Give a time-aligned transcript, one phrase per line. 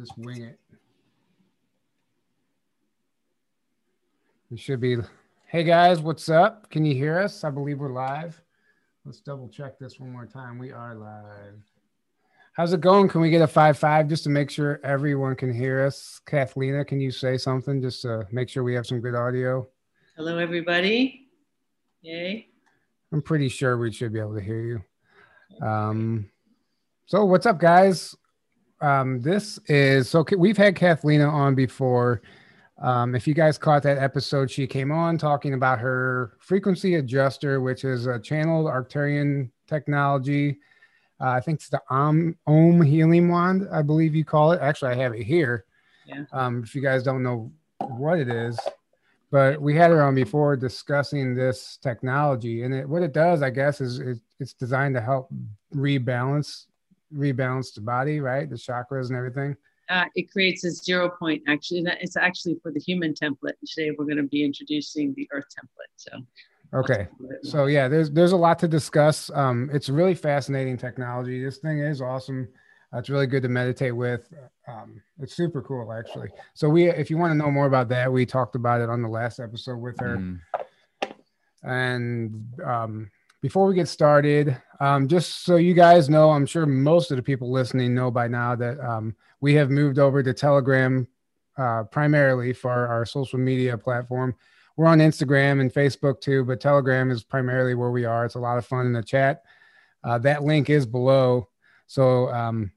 [0.00, 0.58] just wing it.
[4.50, 4.96] We should be.
[5.46, 6.70] Hey guys, what's up?
[6.70, 7.44] Can you hear us?
[7.44, 8.40] I believe we're live.
[9.04, 10.58] Let's double check this one more time.
[10.58, 11.60] We are live.
[12.54, 13.08] How's it going?
[13.08, 16.22] Can we get a five five just to make sure everyone can hear us?
[16.26, 19.68] Kathlena, can you say something just to make sure we have some good audio?
[20.16, 21.28] Hello, everybody.
[22.00, 22.48] Yay.
[23.12, 25.66] I'm pretty sure we should be able to hear you.
[25.66, 26.30] Um,
[27.04, 28.16] so what's up, guys?
[28.80, 32.22] Um, this is so we've had Kathlena on before.
[32.80, 37.60] Um, if you guys caught that episode, she came on talking about her frequency adjuster,
[37.60, 40.58] which is a channeled Arcturian technology.
[41.20, 44.60] Uh, I think it's the Om, Om Healing Wand, I believe you call it.
[44.62, 45.66] Actually, I have it here.
[46.06, 46.24] Yeah.
[46.32, 48.58] Um, if you guys don't know what it is,
[49.30, 53.50] but we had her on before discussing this technology, and it, what it does, I
[53.50, 55.28] guess, is it, it's designed to help
[55.74, 56.64] rebalance
[57.14, 58.48] rebalance the body, right?
[58.48, 59.56] The chakras and everything.
[59.88, 61.42] Uh, it creates a zero point.
[61.48, 63.54] Actually, it's actually for the human template.
[63.66, 65.92] Today, we're going to be introducing the Earth template.
[65.96, 66.10] So,
[66.72, 67.08] okay.
[67.42, 69.30] So yeah, there's there's a lot to discuss.
[69.34, 71.42] Um, it's really fascinating technology.
[71.42, 72.48] This thing is awesome.
[72.92, 74.32] Uh, it's really good to meditate with.
[74.68, 76.28] Um, it's super cool, actually.
[76.54, 79.02] So we, if you want to know more about that, we talked about it on
[79.02, 80.16] the last episode with her.
[80.16, 80.40] Mm.
[81.62, 83.10] And um,
[83.40, 87.22] before we get started, um, just so you guys know, I'm sure most of the
[87.22, 91.06] people listening know by now that um, we have moved over to Telegram
[91.56, 94.34] uh, primarily for our social media platform.
[94.76, 98.24] We're on Instagram and Facebook too, but Telegram is primarily where we are.
[98.24, 99.42] It's a lot of fun in the chat.
[100.02, 101.48] Uh, that link is below.
[101.86, 102.72] So um,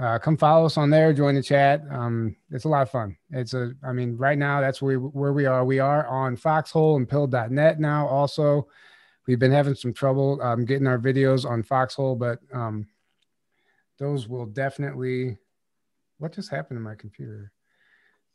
[0.00, 1.82] uh, come follow us on there, join the chat.
[1.90, 3.16] Um, it's a lot of fun.
[3.30, 5.64] It's a, I mean, right now that's where we, where we are.
[5.64, 8.68] We are on Foxhole and Pilled.net now also.
[9.26, 12.86] We've been having some trouble um, getting our videos on Foxhole, but um,
[13.98, 15.38] those will definitely.
[16.18, 17.52] What just happened to my computer?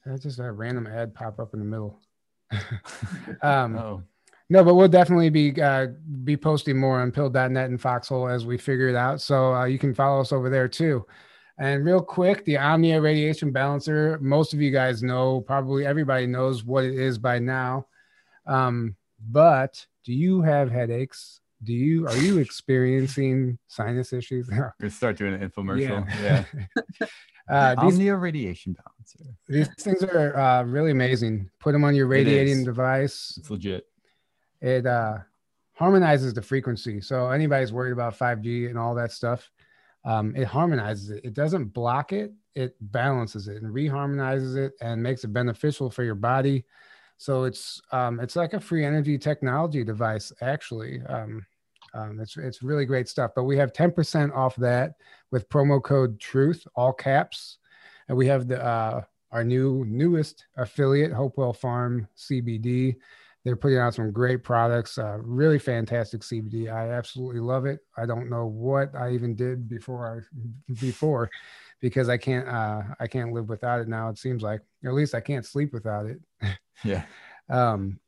[0.05, 1.99] That just a random ad pop up in the middle.
[3.41, 4.03] um, oh.
[4.49, 5.87] No, but we'll definitely be uh,
[6.23, 9.19] be posting more on Pilled.net and Foxhole as we figure it out.
[9.19, 11.05] So uh, you can follow us over there too.
[11.59, 14.17] And real quick, the Omnia radiation balancer.
[14.21, 17.87] Most of you guys know, probably everybody knows what it is by now.
[18.45, 18.95] Um,
[19.29, 21.41] but do you have headaches?
[21.63, 24.49] Do you are you experiencing sinus issues?
[24.79, 26.07] we start doing an infomercial.
[26.23, 26.45] Yeah.
[27.01, 27.07] yeah.
[27.49, 29.35] uh, these, Omnia radiation balancer.
[29.49, 31.49] These things are uh, really amazing.
[31.59, 33.35] Put them on your radiating device.
[33.37, 33.85] It's legit.
[34.61, 35.17] It uh,
[35.73, 37.01] harmonizes the frequency.
[37.01, 39.51] So anybody's worried about 5G and all that stuff,
[40.05, 41.25] um, it harmonizes it.
[41.25, 42.31] It doesn't block it.
[42.55, 46.63] It balances it and reharmonizes it and makes it beneficial for your body
[47.17, 51.01] so it's um, it's like a free energy technology device, actually.
[51.07, 51.45] Um,
[51.93, 53.31] um, it's it's really great stuff.
[53.35, 54.93] But we have 10% off that
[55.31, 57.57] with promo code Truth, all caps,
[58.07, 59.01] and we have the uh,
[59.31, 62.97] our new newest affiliate, Hopewell Farm CBD.
[63.43, 66.71] They're putting out some great products, uh, really fantastic CBD.
[66.71, 67.79] I absolutely love it.
[67.95, 71.29] I don't know what I even did before I before
[71.79, 74.09] because I can't uh, I can't live without it now.
[74.09, 76.19] It seems like, or at least I can't sleep without it.
[76.83, 77.05] Yeah.
[77.49, 77.99] um,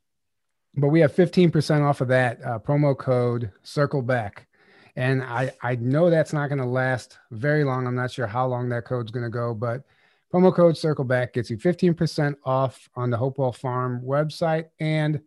[0.76, 4.48] but we have 15% off of that uh, promo code circle back.
[4.96, 7.88] And I, I know that's not going to last very long.
[7.88, 9.84] I'm not sure how long that code's going to go, but
[10.32, 14.66] promo code circle back gets you 15% off on the Hopewell Farm website.
[14.80, 15.20] And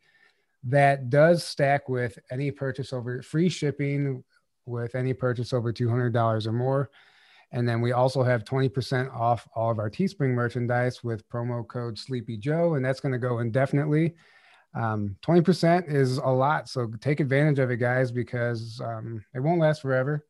[0.65, 4.23] that does stack with any purchase over free shipping
[4.67, 6.91] with any purchase over $200 or more.
[7.53, 11.99] And then we also have 20% off all of our Teespring merchandise with promo code
[11.99, 14.15] Sleepy Joe, and that's going to go indefinitely.
[14.75, 16.69] Um, 20% is a lot.
[16.69, 20.25] So take advantage of it, guys, because um, it won't last forever.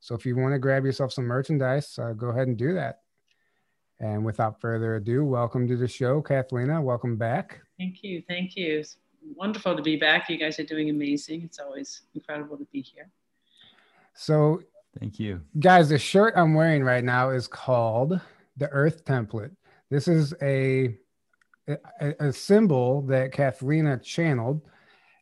[0.00, 3.00] So if you want to grab yourself some merchandise, uh, go ahead and do that.
[4.00, 6.82] And without further ado, welcome to the show, Kathlena.
[6.82, 7.60] Welcome back.
[7.78, 8.22] Thank you.
[8.28, 8.80] Thank you.
[8.80, 8.96] It's
[9.34, 10.28] wonderful to be back.
[10.28, 11.42] You guys are doing amazing.
[11.42, 13.10] It's always incredible to be here.
[14.14, 14.62] So
[14.98, 15.40] Thank you.
[15.58, 18.20] Guys, the shirt I'm wearing right now is called
[18.56, 19.54] the Earth Template.
[19.90, 20.96] This is a
[22.00, 24.62] a, a symbol that Kathlena channeled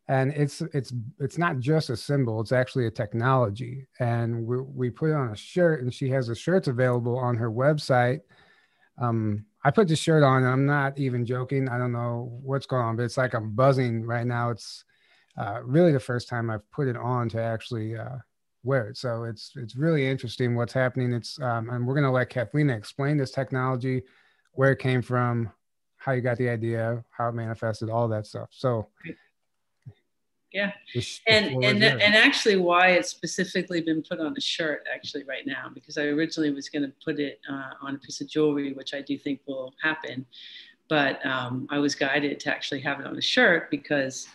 [0.09, 4.91] and it's it's it's not just a symbol it's actually a technology and we, we
[4.91, 8.21] put it on a shirt and she has the shirts available on her website
[8.99, 12.67] um i put the shirt on and i'm not even joking i don't know what's
[12.67, 14.85] going on but it's like i'm buzzing right now it's
[15.37, 18.17] uh, really the first time i've put it on to actually uh,
[18.67, 18.97] wear it.
[18.97, 21.13] So it's it's really interesting what's happening.
[21.13, 24.03] It's um, and we're gonna let Kathlena explain this technology,
[24.53, 25.51] where it came from,
[25.97, 28.49] how you got the idea, how it manifested, all that stuff.
[28.51, 28.89] So
[30.57, 30.73] yeah
[31.27, 35.71] and and and actually why it's specifically been put on a shirt actually right now
[35.75, 38.95] because i originally was going to put it uh, on a piece of jewelry which
[38.95, 40.25] i do think will happen
[40.89, 44.29] but um, i was guided to actually have it on a shirt because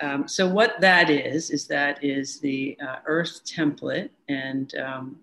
[0.00, 5.16] um, so what that is is that is the uh, earth template and um,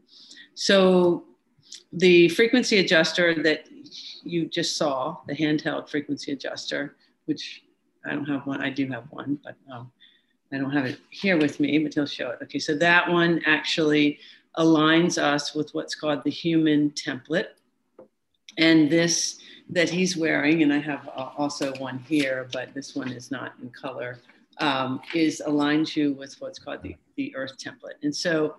[0.56, 1.24] so
[1.92, 3.68] the frequency adjuster that
[4.24, 7.64] you just saw the handheld frequency adjuster which
[8.06, 9.92] i don't have one i do have one but um,
[10.54, 12.40] I don't have it here with me, but he'll show it.
[12.44, 14.20] Okay, so that one actually
[14.58, 17.48] aligns us with what's called the human template.
[18.60, 19.40] And this
[19.70, 23.70] that he's wearing, and I have also one here, but this one is not in
[23.70, 24.20] color,
[24.60, 28.00] um, is aligned to with what's called the, the earth template.
[28.04, 28.56] And so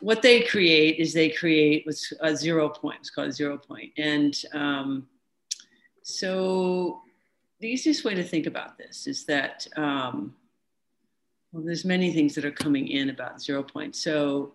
[0.00, 3.92] what they create is they create what's a zero point, it's called zero point.
[3.96, 5.06] And um,
[6.02, 7.00] so
[7.60, 10.34] the easiest way to think about this is that um,
[11.52, 13.94] well, there's many things that are coming in about zero point.
[13.94, 14.52] So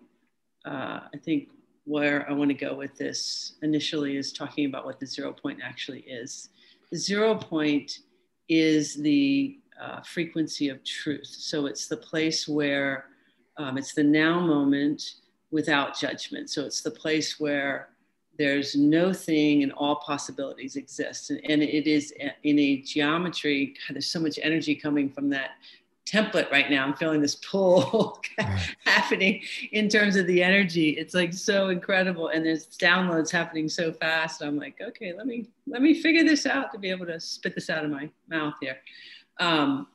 [0.65, 1.49] uh, I think
[1.85, 5.59] where I want to go with this initially is talking about what the zero point
[5.63, 6.49] actually is.
[6.91, 7.99] The zero point
[8.49, 11.27] is the uh, frequency of truth.
[11.27, 13.05] So it's the place where
[13.57, 15.15] um, it's the now moment
[15.51, 16.49] without judgment.
[16.49, 17.89] So it's the place where
[18.37, 21.29] there's no thing and all possibilities exist.
[21.29, 25.51] And, and it is in a geometry, God, there's so much energy coming from that
[26.09, 26.85] template right now.
[26.85, 28.21] I'm feeling this pull
[28.85, 29.41] happening
[29.71, 30.91] in terms of the energy.
[30.91, 34.41] It's like so incredible, and there's downloads happening so fast.
[34.41, 37.55] I'm like, okay, let me let me figure this out to be able to spit
[37.55, 38.77] this out of my mouth here.
[39.39, 39.87] Um,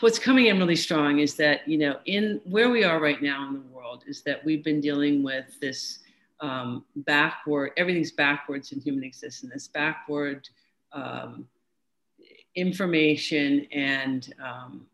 [0.00, 3.46] what's coming in really strong is that you know in where we are right now
[3.46, 6.00] in the world is that we've been dealing with this
[6.40, 10.48] um, backward everything's backwards in human existence this backward
[10.92, 11.46] um,
[12.54, 14.86] information and um,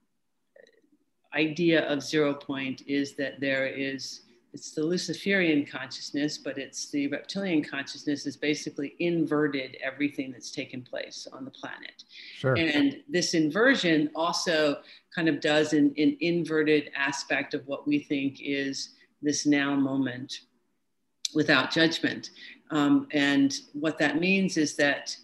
[1.34, 4.22] idea of zero point is that there is
[4.56, 10.80] it's the luciferian consciousness but it's the reptilian consciousness is basically inverted everything that's taken
[10.80, 12.04] place on the planet
[12.38, 12.56] sure.
[12.56, 14.78] and this inversion also
[15.14, 20.40] kind of does an, an inverted aspect of what we think is this now moment
[21.34, 22.30] without judgment
[22.70, 25.14] um, and what that means is that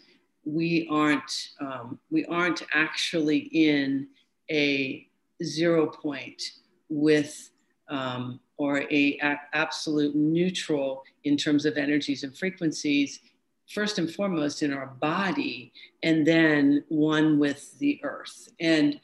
[0.45, 4.09] we aren't um, we aren't actually in
[4.51, 5.09] a
[5.43, 6.43] zero point
[6.91, 7.49] with
[7.89, 13.21] um, or a, a, absolute neutral in terms of energies and frequencies
[13.67, 15.73] first and foremost in our body
[16.03, 19.01] and then one with the earth and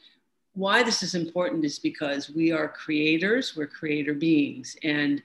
[0.53, 5.21] why this is important is because we are creators we're creator beings and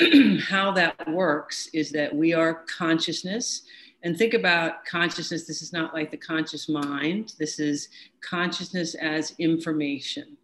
[0.40, 3.62] how that works is that we are consciousness
[4.04, 5.46] and think about consciousness.
[5.46, 7.88] This is not like the conscious mind, this is
[8.20, 10.36] consciousness as information.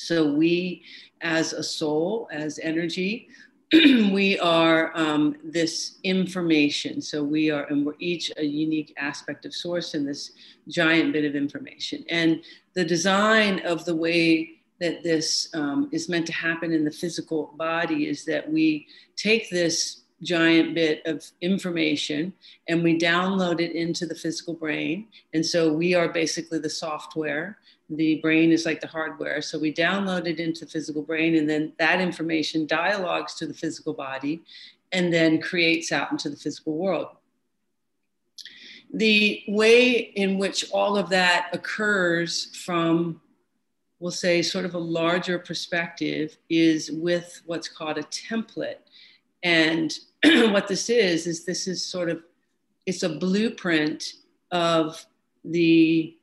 [0.00, 0.82] So, we
[1.20, 3.28] as a soul, as energy,
[3.72, 7.02] we are um, this information.
[7.02, 10.32] So, we are, and we're each a unique aspect of source in this
[10.68, 12.04] giant bit of information.
[12.08, 12.42] And
[12.74, 17.52] the design of the way that this um, is meant to happen in the physical
[17.56, 18.86] body is that we
[19.16, 22.32] take this giant bit of information
[22.68, 25.08] and we download it into the physical brain.
[25.32, 27.58] And so we are basically the software.
[27.90, 29.42] The brain is like the hardware.
[29.42, 33.54] So we download it into the physical brain, and then that information dialogues to the
[33.54, 34.42] physical body
[34.92, 37.08] and then creates out into the physical world.
[38.92, 43.20] The way in which all of that occurs from,
[44.00, 48.78] we'll say, sort of a larger perspective is with what's called a template.
[49.42, 52.22] And what this is is this is sort of
[52.86, 54.14] it's a blueprint
[54.50, 55.04] of
[55.44, 56.16] the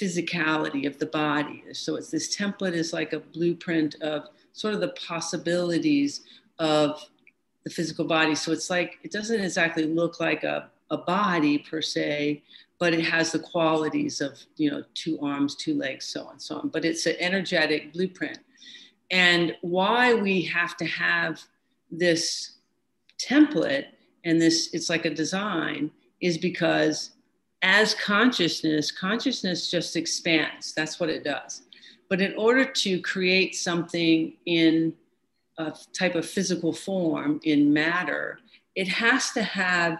[0.00, 1.64] physicality of the body.
[1.72, 6.22] So it's this template is like a blueprint of sort of the possibilities
[6.58, 7.04] of
[7.64, 8.34] the physical body.
[8.34, 12.42] So it's like it doesn't exactly look like a, a body per se
[12.80, 16.42] but it has the qualities of you know two arms two legs so on and
[16.42, 16.68] so on.
[16.68, 18.38] But it's an energetic blueprint.
[19.12, 21.40] And why we have to have
[21.90, 22.56] this
[23.18, 23.86] template
[24.24, 25.90] and this it's like a design
[26.20, 27.10] is because
[27.62, 30.72] as consciousness consciousness just expands.
[30.74, 31.62] That's what it does.
[32.08, 34.94] But in order to create something in
[35.58, 38.38] a type of physical form in matter
[38.74, 39.98] it has to have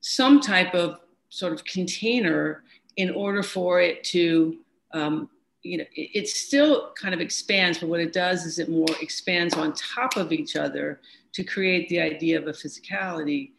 [0.00, 2.62] some type of sort of container
[2.96, 4.58] in order for it to
[4.92, 5.28] um,
[5.62, 8.86] you know it, it, still kind of expands but what it does is it more
[9.00, 11.00] expands on top of each other
[11.32, 13.52] to create the idea of a physicality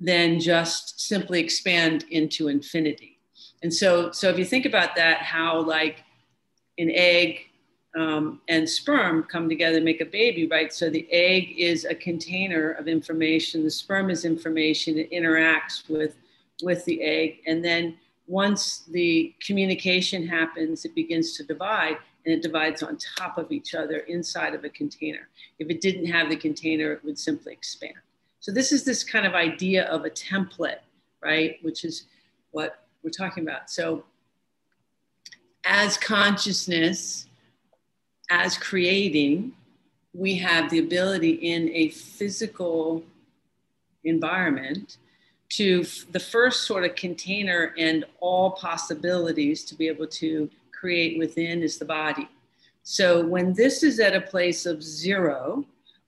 [0.00, 3.18] than just simply expand into infinity
[3.62, 6.04] and so so if you think about that how like
[6.78, 7.46] an egg
[7.96, 10.72] um, and sperm come together make a baby, right?
[10.72, 13.64] So the egg is a container of information.
[13.64, 14.98] The sperm is information.
[14.98, 16.16] It interacts with
[16.62, 22.42] with the egg, and then once the communication happens, it begins to divide, and it
[22.42, 25.28] divides on top of each other inside of a container.
[25.58, 27.94] If it didn't have the container, it would simply expand.
[28.46, 30.78] So this is this kind of idea of a template,
[31.20, 31.56] right?
[31.62, 32.04] Which is
[32.52, 33.68] what we're talking about.
[33.68, 34.04] So
[35.64, 37.26] as consciousness,
[38.30, 39.52] as creating,
[40.14, 43.02] we have the ability in a physical
[44.04, 44.98] environment
[45.48, 51.64] to the first sort of container and all possibilities to be able to create within
[51.64, 52.28] is the body.
[52.84, 55.64] So when this is at a place of zero,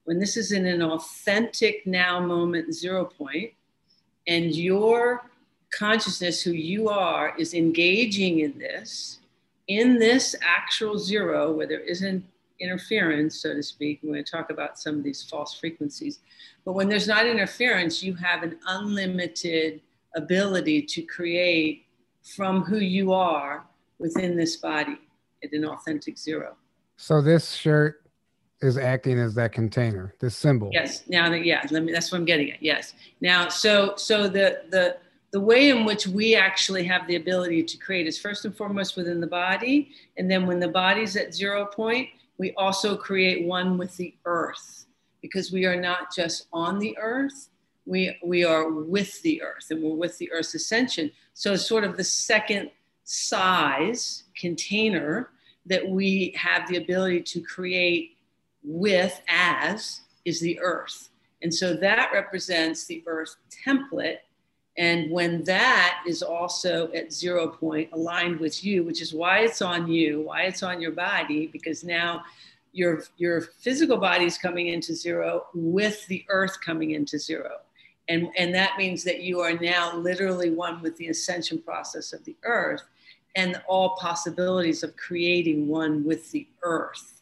[0.09, 3.53] when this is in an authentic now moment zero point,
[4.25, 5.29] and your
[5.71, 9.19] consciousness, who you are, is engaging in this,
[9.67, 12.25] in this actual zero, where there isn't
[12.59, 16.21] interference, so to speak, we're going to talk about some of these false frequencies.
[16.65, 19.79] But when there's not interference, you have an unlimited
[20.15, 21.85] ability to create
[22.35, 23.63] from who you are
[23.99, 24.97] within this body
[25.43, 26.55] at an authentic zero.
[26.97, 28.08] So this shirt
[28.61, 30.69] is acting as that container, this symbol.
[30.71, 31.03] Yes.
[31.07, 32.61] Now that yeah, let me that's what I'm getting at.
[32.61, 32.93] Yes.
[33.21, 34.97] Now so so the the
[35.31, 38.97] the way in which we actually have the ability to create is first and foremost
[38.97, 39.91] within the body.
[40.17, 44.85] And then when the body's at zero point, we also create one with the earth
[45.21, 47.49] because we are not just on the earth,
[47.85, 51.11] we, we are with the earth and we're with the earth's ascension.
[51.33, 52.71] So it's sort of the second
[53.03, 55.29] size container
[55.65, 58.17] that we have the ability to create
[58.63, 61.09] with as is the earth.
[61.41, 63.35] And so that represents the earth
[63.65, 64.17] template
[64.79, 69.61] and when that is also at zero point aligned with you, which is why it's
[69.61, 72.23] on you, why it's on your body, because now
[72.71, 77.57] your, your physical body is coming into zero with the earth coming into zero.
[78.07, 82.23] And, and that means that you are now literally one with the ascension process of
[82.23, 82.83] the earth
[83.35, 87.21] and all possibilities of creating one with the earth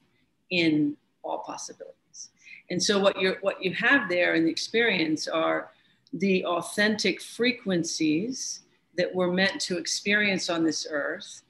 [0.51, 0.95] in
[1.27, 2.29] all possibilities.
[2.69, 5.71] And so what you what you have there in the experience are
[6.13, 8.61] the authentic frequencies
[8.97, 11.43] that we're meant to experience on this earth.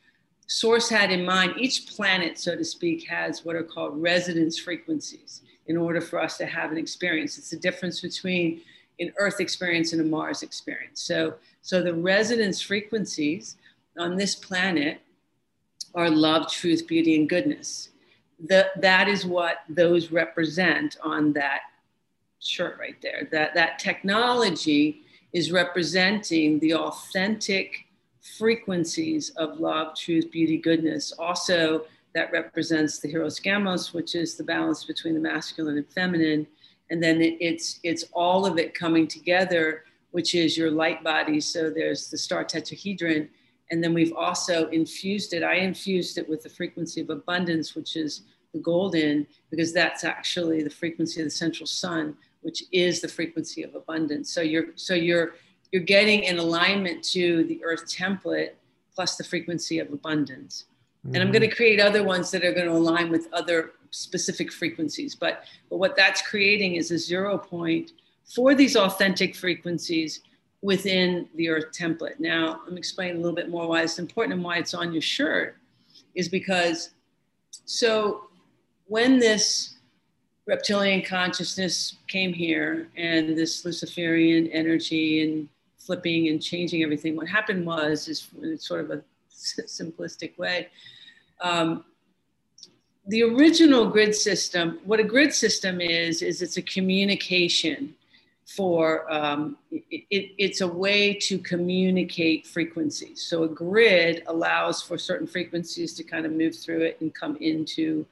[0.48, 5.41] Source had in mind, each planet, so to speak, has what are called resonance frequencies
[5.67, 7.38] in order for us to have an experience.
[7.38, 8.62] It's the difference between
[9.00, 11.01] an Earth experience and a Mars experience.
[11.01, 13.57] So, so the resonance frequencies
[13.98, 15.01] on this planet
[15.93, 17.89] are love, truth, beauty, and goodness.
[18.46, 21.62] The, that is what those represent on that
[22.39, 23.27] shirt right there.
[23.32, 25.01] That that technology
[25.34, 27.86] is representing the authentic
[28.38, 31.13] frequencies of love, truth, beauty, goodness.
[31.17, 36.48] Also, that represents the hieros gamos, which is the balance between the masculine and feminine.
[36.89, 41.39] And then it, it's it's all of it coming together, which is your light body.
[41.39, 43.29] So there's the star tetrahedron,
[43.72, 45.44] and then we've also infused it.
[45.44, 48.22] I infused it with the frequency of abundance, which is
[48.54, 53.64] the golden, because that's actually the frequency of the central sun which is the frequency
[53.64, 54.32] of abundance.
[54.32, 55.34] So you're so you're
[55.72, 58.52] you're getting an alignment to the earth template
[58.96, 60.66] plus the frequency of abundance.
[61.06, 61.16] Mm-hmm.
[61.16, 61.58] And I'm going to mm-hmm.
[61.58, 65.14] create other ones that are going to align with other specific frequencies.
[65.16, 67.92] But but what that's creating is a zero point
[68.24, 70.22] for these authentic frequencies
[70.62, 72.20] within the earth template.
[72.20, 75.02] Now, I'm explaining a little bit more why it's important and why it's on your
[75.02, 75.58] shirt
[76.16, 76.90] is because
[77.66, 78.30] so
[78.88, 79.76] when this
[80.48, 87.66] reptilian consciousness came here and this Luciferian energy and flipping and changing everything, what happened
[87.66, 90.70] was, is in sort of a simplistic way,
[91.42, 91.84] um,
[93.08, 97.94] the original grid system, what a grid system is, is it's a communication
[98.48, 103.22] for, um, it, it's a way to communicate frequencies.
[103.22, 107.36] So a grid allows for certain frequencies to kind of move through it and come
[107.42, 108.06] into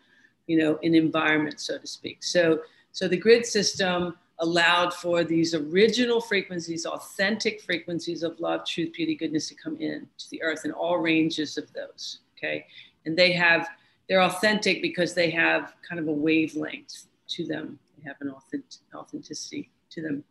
[0.48, 2.24] you know, an environment, so to speak.
[2.24, 2.62] So,
[2.92, 9.16] so the grid system allowed for these original frequencies, authentic frequencies of love, truth, beauty,
[9.16, 12.20] goodness to come in to the earth in all ranges of those.
[12.38, 12.66] Okay.
[13.06, 13.70] And they have,
[14.10, 17.80] they're authentic because they have kind of a wavelength to them.
[17.98, 20.24] They have an authentic, authenticity to them.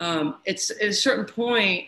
[0.00, 1.86] Um, it's at a certain point,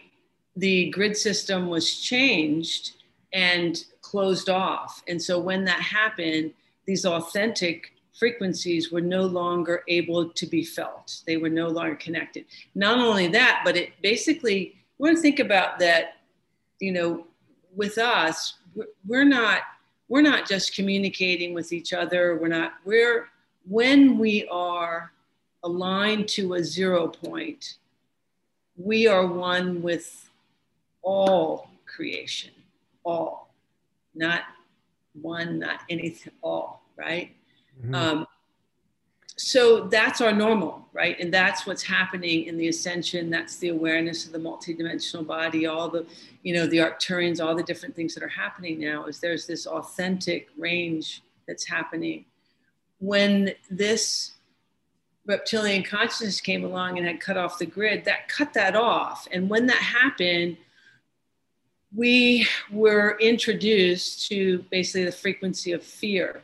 [0.56, 2.92] the grid system was changed
[3.32, 5.02] and closed off.
[5.08, 6.52] And so when that happened,
[6.86, 11.22] these authentic frequencies were no longer able to be felt.
[11.26, 12.46] They were no longer connected.
[12.74, 16.16] Not only that, but it basically, you want to think about that,
[16.80, 17.26] you know,
[17.76, 18.54] with us,
[19.06, 19.62] we're not
[20.08, 23.28] we're not just communicating with each other we're not we're
[23.66, 25.12] when we are
[25.64, 27.76] aligned to a zero point
[28.76, 30.30] we are one with
[31.02, 32.50] all creation
[33.04, 33.52] all
[34.14, 34.42] not
[35.20, 37.34] one not anything all right?
[37.80, 37.94] mm-hmm.
[37.94, 38.26] um,
[39.38, 41.18] so that's our normal, right?
[41.20, 43.30] And that's what's happening in the ascension.
[43.30, 46.04] That's the awareness of the multidimensional body, all the,
[46.42, 49.68] you know, the Arcturians, all the different things that are happening now is there's this
[49.68, 52.24] authentic range that's happening.
[52.98, 54.32] When this
[55.28, 59.28] reptilian consciousness came along and had cut off the grid, that cut that off.
[59.30, 60.56] And when that happened,
[61.94, 66.42] we were introduced to basically the frequency of fear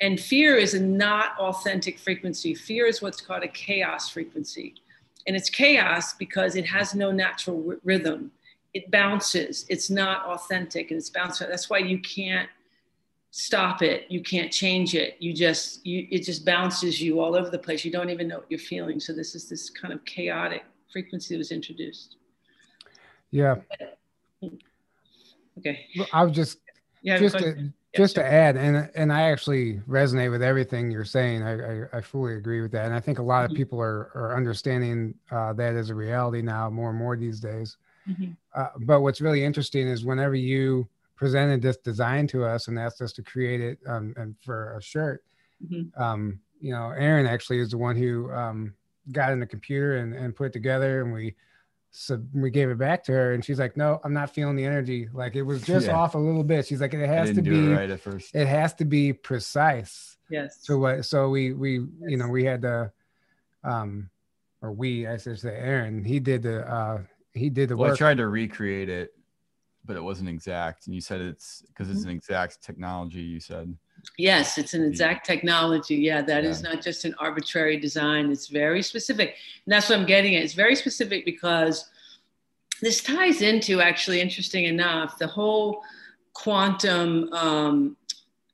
[0.00, 2.54] and fear is a not authentic frequency.
[2.54, 4.74] Fear is what's called a chaos frequency.
[5.26, 8.32] And it's chaos because it has no natural r- rhythm.
[8.72, 9.66] It bounces.
[9.68, 11.48] It's not authentic and it's bouncing.
[11.50, 12.48] That's why you can't
[13.30, 14.06] stop it.
[14.10, 15.16] You can't change it.
[15.20, 17.84] You just, you, it just bounces you all over the place.
[17.84, 18.98] You don't even know what you're feeling.
[19.00, 22.16] So this is this kind of chaotic frequency that was introduced.
[23.30, 23.56] Yeah.
[25.58, 25.86] Okay.
[26.12, 26.58] I was just,
[27.02, 31.42] yeah, just to, just to add and and i actually resonate with everything you're saying
[31.42, 33.56] i i, I fully agree with that and i think a lot of mm-hmm.
[33.56, 37.78] people are are understanding uh, that as a reality now more and more these days
[38.08, 38.30] mm-hmm.
[38.54, 40.86] uh, but what's really interesting is whenever you
[41.20, 44.82] presented this design to us and asked us to create it um, and for a
[44.82, 45.22] shirt
[45.62, 46.02] mm-hmm.
[46.02, 48.72] um, you know aaron actually is the one who um,
[49.12, 51.34] got in the computer and, and put it together and we
[51.90, 54.64] so we gave it back to her and she's like no i'm not feeling the
[54.64, 55.92] energy like it was just yeah.
[55.92, 58.72] off a little bit she's like it has to be right at first it has
[58.72, 61.88] to be precise yes so what so we we yes.
[62.06, 62.90] you know we had to
[63.64, 64.08] um
[64.62, 66.98] or we i should say aaron he did the uh
[67.34, 67.96] he did the well, work.
[67.96, 69.12] i tried to recreate it
[69.84, 72.10] but it wasn't exact and you said it's because it's mm-hmm.
[72.10, 73.74] an exact technology you said
[74.18, 75.96] Yes, it's an exact technology.
[75.96, 76.50] Yeah, that yeah.
[76.50, 78.30] is not just an arbitrary design.
[78.30, 79.36] It's very specific.
[79.66, 80.42] And that's what I'm getting at.
[80.42, 81.88] It's very specific because
[82.80, 85.82] this ties into, actually, interesting enough, the whole
[86.32, 87.96] quantum um,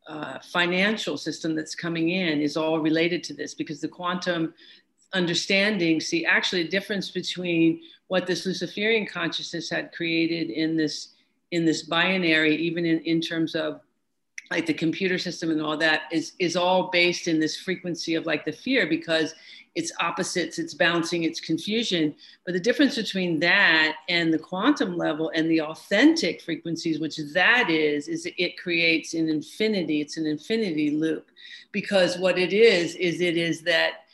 [0.08, 4.54] uh, financial system that's coming in is all related to this because the quantum
[5.12, 11.14] understanding, see, actually, a difference between what this Luciferian consciousness had created in this
[11.50, 13.80] in this binary, even in, in terms of
[14.50, 18.26] like the computer system and all that is is all based in this frequency of
[18.26, 19.34] like the fear because
[19.74, 22.14] it's opposites it's bouncing it's confusion.
[22.44, 27.70] But the difference between that and the quantum level and the authentic frequencies which that
[27.70, 31.28] is is it creates an infinity it's an infinity loop.
[31.72, 34.04] Because what it is is it is that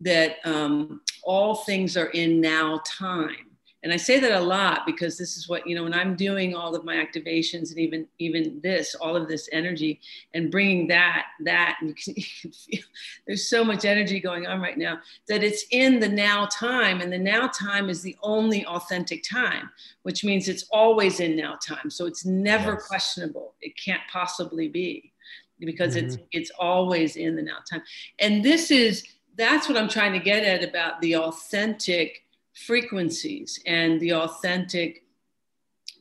[0.00, 3.51] that um, all things are in now time
[3.82, 6.54] and i say that a lot because this is what you know when i'm doing
[6.54, 10.00] all of my activations and even even this all of this energy
[10.34, 12.84] and bringing that that and you can, you can feel
[13.26, 17.12] there's so much energy going on right now that it's in the now time and
[17.12, 19.70] the now time is the only authentic time
[20.02, 22.86] which means it's always in now time so it's never yes.
[22.86, 25.12] questionable it can't possibly be
[25.60, 26.06] because mm-hmm.
[26.06, 27.82] it's it's always in the now time
[28.18, 29.04] and this is
[29.36, 32.22] that's what i'm trying to get at about the authentic
[32.54, 35.04] frequencies and the authentic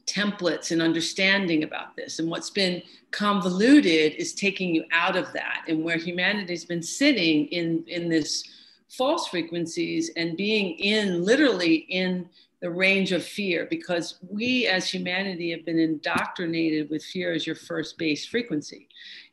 [0.06, 2.20] templates and understanding about this.
[2.20, 7.48] And what's been convoluted is taking you out of that and where humanity's been sitting
[7.48, 8.44] in, in this
[8.90, 12.28] false frequencies and being in literally in
[12.62, 17.56] the range of fear because we as humanity have been indoctrinated with fear as your
[17.56, 18.88] first base frequency.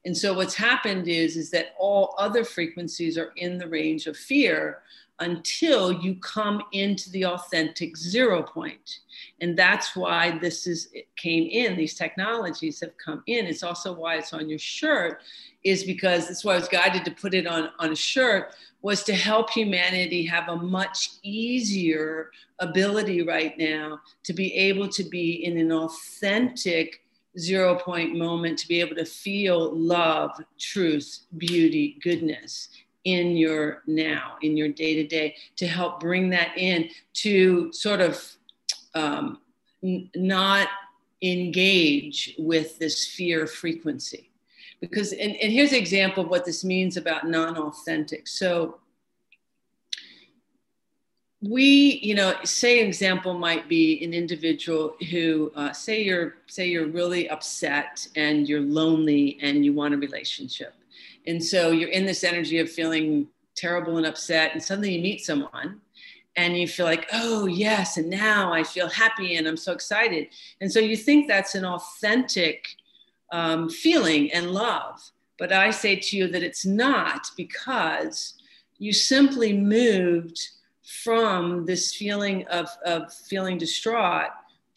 [0.07, 4.17] And so what's happened is, is that all other frequencies are in the range of
[4.17, 4.79] fear
[5.21, 9.01] until you come into the authentic zero point.
[9.41, 13.47] And that's why this is came in, these technologies have come in.
[13.47, 15.23] It's also why it's on your shirt,
[15.65, 19.03] is because that's why I was guided to put it on, on a shirt, was
[19.05, 25.45] to help humanity have a much easier ability right now to be able to be
[25.45, 27.03] in an authentic
[27.37, 32.69] zero point moment, to be able to feel love, truth, beauty, goodness
[33.05, 38.01] in your now, in your day to day, to help bring that in to sort
[38.01, 38.23] of
[38.95, 39.41] um,
[39.83, 40.69] n- not
[41.23, 44.31] engage with this fear frequency.
[44.81, 48.29] Because, and, and here's an example of what this means about non authentic.
[48.29, 48.79] So,
[51.41, 56.89] we you know say example might be an individual who uh, say you're say you're
[56.89, 60.75] really upset and you're lonely and you want a relationship
[61.27, 65.25] and so you're in this energy of feeling terrible and upset, and suddenly you meet
[65.25, 65.81] someone
[66.37, 70.29] and you feel like, oh, yes, and now I feel happy and I'm so excited.
[70.61, 72.69] And so you think that's an authentic
[73.33, 75.01] um, feeling and love.
[75.39, 78.35] But I say to you that it's not because
[78.79, 80.39] you simply moved
[81.03, 84.31] from this feeling of, of feeling distraught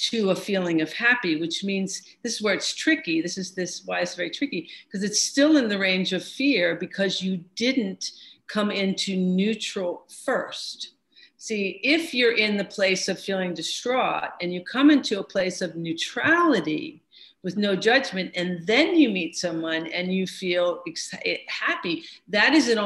[0.10, 3.22] to a feeling of happy, which means this is where it's tricky.
[3.22, 6.76] This is this why it's very tricky because it's still in the range of fear
[6.76, 8.12] because you didn't
[8.48, 10.94] come into neutral first.
[11.38, 15.62] See, if you're in the place of feeling distraught and you come into a place
[15.62, 17.04] of neutrality
[17.44, 22.54] with no judgment, and then you meet someone and you feel ex- eh, happy, that
[22.54, 22.78] is an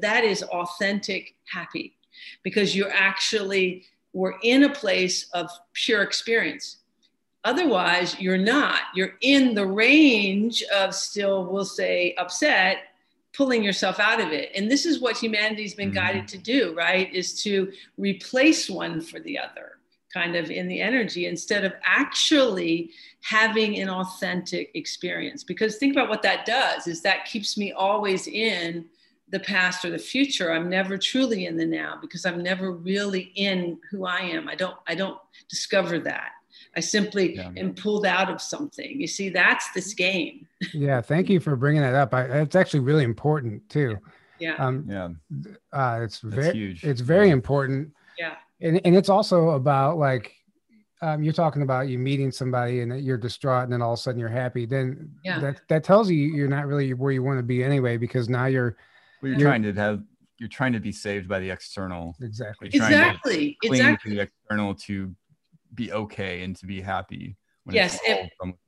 [0.00, 1.96] that is authentic happy
[2.42, 6.78] because you're actually we're in a place of pure experience.
[7.44, 8.80] Otherwise, you're not.
[8.94, 12.78] You're in the range of still, we'll say, upset,
[13.36, 14.50] pulling yourself out of it.
[14.54, 15.96] And this is what humanity's been mm-hmm.
[15.96, 17.12] guided to do, right?
[17.12, 19.72] Is to replace one for the other,
[20.12, 25.44] kind of in the energy, instead of actually having an authentic experience.
[25.44, 28.86] Because think about what that does is that keeps me always in
[29.34, 33.32] the past or the future i'm never truly in the now because i'm never really
[33.34, 34.48] in who i am.
[34.48, 35.18] I don't i don't
[35.48, 36.30] discover that.
[36.76, 37.50] I simply yeah.
[37.56, 39.00] am pulled out of something.
[39.00, 40.46] You see that's this game.
[40.72, 42.14] Yeah thank you for bringing that up.
[42.14, 43.98] I, it's actually really important too.
[44.38, 44.54] Yeah.
[44.54, 45.08] Um yeah.
[45.72, 46.84] uh, it's very huge.
[46.84, 47.90] it's very important.
[48.16, 48.36] Yeah.
[48.60, 50.32] And, and it's also about like
[51.02, 53.98] um, you're talking about you meeting somebody and that you're distraught and then all of
[53.98, 54.64] a sudden you're happy.
[54.64, 55.40] Then yeah.
[55.40, 58.46] that that tells you you're not really where you want to be anyway because now
[58.46, 58.76] you're
[59.24, 60.02] well, you're, you're, trying to have
[60.38, 62.14] you're trying to be saved by the external.
[62.20, 62.68] Exactly.
[62.68, 63.56] Exactly.
[63.62, 64.10] exactly.
[64.10, 65.14] To the external to
[65.74, 67.36] be okay and to be happy.
[67.70, 67.98] yes.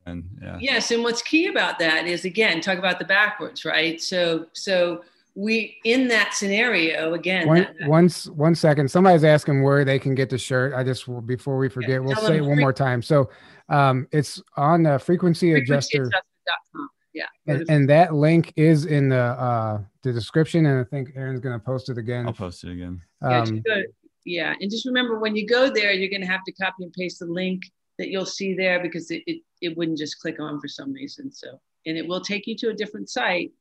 [0.06, 0.56] And, yeah.
[0.58, 0.90] Yes.
[0.90, 4.00] And what's key about that is again, talk about the backwards, right?
[4.00, 5.02] So so
[5.34, 7.46] we in that scenario again.
[7.46, 8.90] One, that, once one second.
[8.90, 10.72] Somebody's asking where they can get the shirt.
[10.72, 13.02] I just before we forget, we'll say it one more time.
[13.02, 13.28] So
[13.68, 16.02] um, it's on the frequency, frequency adjuster.
[16.04, 17.24] adjuster.com yeah.
[17.46, 21.58] And, and, that link is in the uh, the description, and I think Erin's going
[21.58, 22.26] to post it again.
[22.26, 23.00] I'll post it again.
[23.22, 23.82] Um, yeah,
[24.24, 26.92] yeah, and just remember when you go there, you're going to have to copy and
[26.92, 27.62] paste the link
[27.98, 31.32] that you'll see there because it, it, it wouldn't just click on for some reason.
[31.32, 33.52] So, and it will take you to a different site,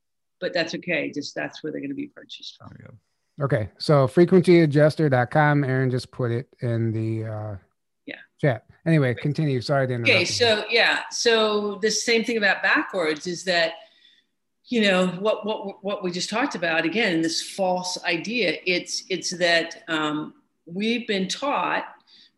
[0.42, 1.10] but that's okay.
[1.12, 2.74] Just that's where they're going to be purchased from.
[3.42, 5.64] Okay, so frequencyadjuster.com.
[5.64, 7.58] Erin just put it in the uh, yeah
[8.40, 8.66] chat.
[8.86, 9.62] Anyway, continue.
[9.62, 10.10] Sorry to interrupt.
[10.10, 13.74] Okay, so yeah, so the same thing about backwards is that
[14.68, 19.38] you know what what what we just talked about again this false idea it's it's
[19.38, 20.34] that um,
[20.66, 21.86] we've been taught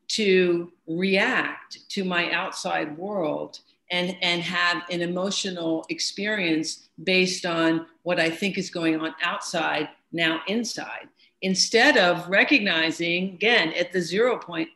[0.09, 3.59] to react to my outside world
[3.91, 9.87] and and have an emotional experience based on what i think is going on outside
[10.11, 11.07] now inside
[11.41, 14.67] instead of recognizing again at the zero point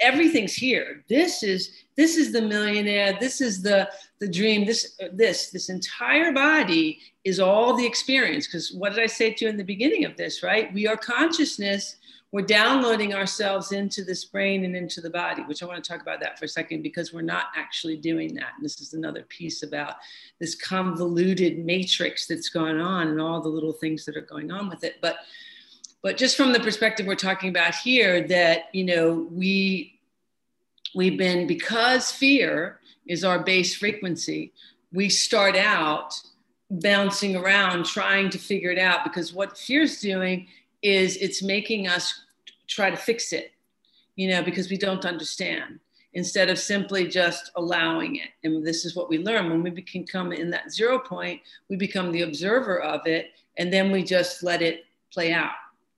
[0.00, 1.04] everything's here.
[1.08, 3.16] This is this is the millionaire.
[3.18, 3.88] This is the
[4.20, 4.66] the dream.
[4.66, 8.46] This this this entire body is all the experience.
[8.46, 10.72] Because what did i say to you in the beginning of this right?
[10.72, 11.96] We are consciousness.
[12.32, 16.02] We're downloading ourselves into this brain and into the body which i want to talk
[16.02, 18.52] about that for a second because we're not actually doing that.
[18.56, 19.94] And this is another piece about
[20.38, 24.68] this convoluted matrix that's going on and all the little things that are going on
[24.68, 24.96] with it.
[25.00, 25.16] But
[26.06, 29.98] but just from the perspective we're talking about here, that you know we
[30.94, 34.52] we've been because fear is our base frequency.
[34.92, 36.14] We start out
[36.70, 40.46] bouncing around trying to figure it out because what fear's doing
[40.80, 42.22] is it's making us
[42.68, 43.50] try to fix it,
[44.14, 45.80] you know, because we don't understand
[46.12, 48.28] instead of simply just allowing it.
[48.44, 52.12] And this is what we learn when we become in that zero point, we become
[52.12, 55.50] the observer of it, and then we just let it play out.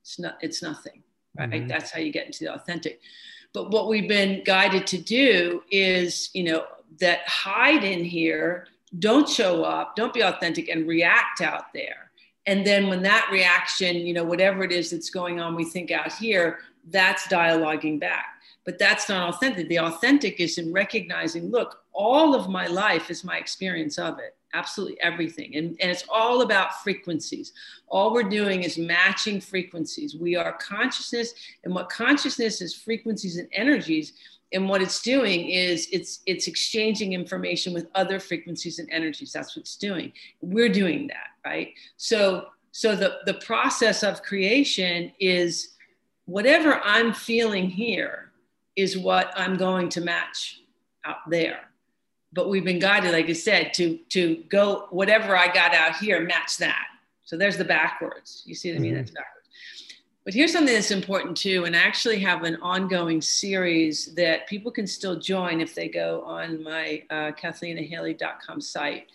[0.09, 0.39] It's not.
[0.41, 1.03] It's nothing.
[1.39, 1.51] Right.
[1.51, 1.69] Mm-hmm.
[1.69, 3.01] That's how you get into the authentic.
[3.53, 6.65] But what we've been guided to do is, you know,
[6.99, 8.69] that hide in here,
[8.99, 12.11] don't show up, don't be authentic, and react out there.
[12.47, 15.91] And then when that reaction, you know, whatever it is that's going on, we think
[15.91, 18.25] out here, that's dialoguing back.
[18.65, 19.69] But that's not authentic.
[19.69, 24.38] The authentic is in recognizing, look, all of my life is my experience of it
[24.55, 25.57] absolutely everything.
[25.57, 27.53] And, and it's all about frequencies.
[27.89, 30.17] All we're doing is matching frequencies.
[30.17, 31.35] We are consciousness,
[31.65, 34.15] and what consciousness is frequencies and energies.
[34.53, 39.33] And what it's doing is it's it's exchanging information with other frequencies and energies.
[39.33, 40.13] That's what it's doing.
[40.41, 41.75] We're doing that, right?
[41.99, 45.75] So so the, the process of creation is
[46.27, 48.31] whatever I'm feeling here
[48.77, 50.61] is what I'm going to match
[51.05, 51.68] out there
[52.33, 56.21] but we've been guided, like I said, to to go whatever I got out here,
[56.21, 56.87] match that.
[57.25, 58.43] So there's the backwards.
[58.47, 58.93] You see what I mean?
[58.93, 59.01] Mm-hmm.
[59.01, 59.49] That's backwards.
[60.25, 64.71] but here's something that's important too, and I actually have an ongoing series that people
[64.71, 69.07] can still join if they go on my uh, KathleenAHaley.com site.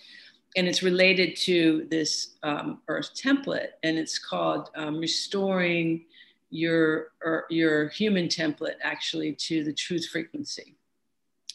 [0.55, 6.05] And it's related to this um, Earth template, and it's called um, Restoring
[6.51, 7.07] Your,
[7.49, 10.75] your Human Template actually to the Truth Frequency.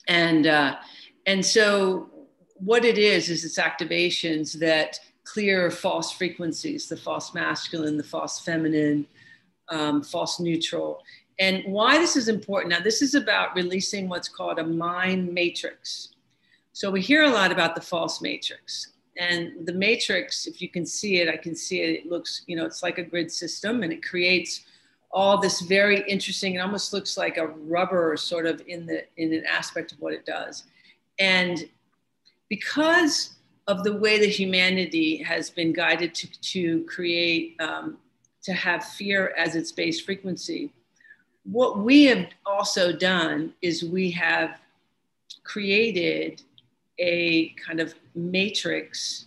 [0.09, 0.77] And, uh,
[1.29, 2.09] and so,
[2.55, 8.41] what it is, is it's activations that clear false frequencies the false masculine, the false
[8.41, 9.07] feminine
[9.69, 11.03] um, false neutral.
[11.38, 16.14] And why this is important now, this is about releasing what's called a mind matrix.
[16.73, 18.93] So we hear a lot about the false matrix.
[19.19, 21.91] And the matrix, if you can see it, I can see it.
[21.91, 24.64] It looks, you know, it's like a grid system and it creates
[25.11, 29.35] all this very interesting, it almost looks like a rubber sort of in the in
[29.35, 30.64] an aspect of what it does.
[31.18, 31.68] And
[32.48, 33.35] because
[33.68, 37.98] of the way that humanity has been guided to, to create um,
[38.42, 40.72] to have fear as its base frequency.
[41.44, 44.59] What we have also done is we have
[45.44, 46.42] created
[46.98, 49.26] a kind of matrix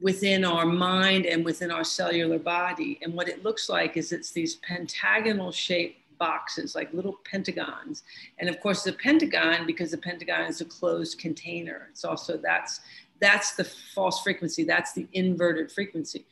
[0.00, 2.98] within our mind and within our cellular body.
[3.02, 8.04] And what it looks like is it's these pentagonal shaped boxes, like little pentagons.
[8.38, 12.80] And of course, the pentagon, because the pentagon is a closed container, it's also that's
[13.20, 16.24] that's the false frequency, that's the inverted frequency.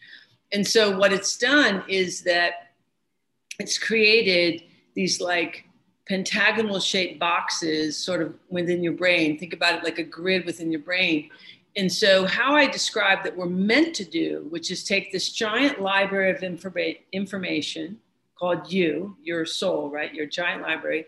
[0.53, 2.71] And so what it's done is that
[3.59, 4.63] it's created
[4.95, 5.65] these like
[6.07, 9.39] pentagonal shaped boxes sort of within your brain.
[9.39, 11.29] Think about it like a grid within your brain.
[11.77, 15.81] And so how i describe that we're meant to do which is take this giant
[15.81, 17.99] library of informa- information
[18.39, 21.05] called you your soul right your giant library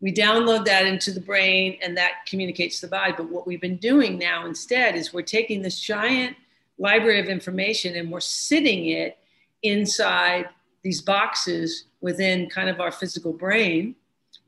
[0.00, 3.76] we download that into the brain and that communicates the body but what we've been
[3.76, 6.36] doing now instead is we're taking this giant
[6.78, 9.18] library of information and we're sitting it
[9.62, 10.48] inside
[10.82, 13.94] these boxes within kind of our physical brain.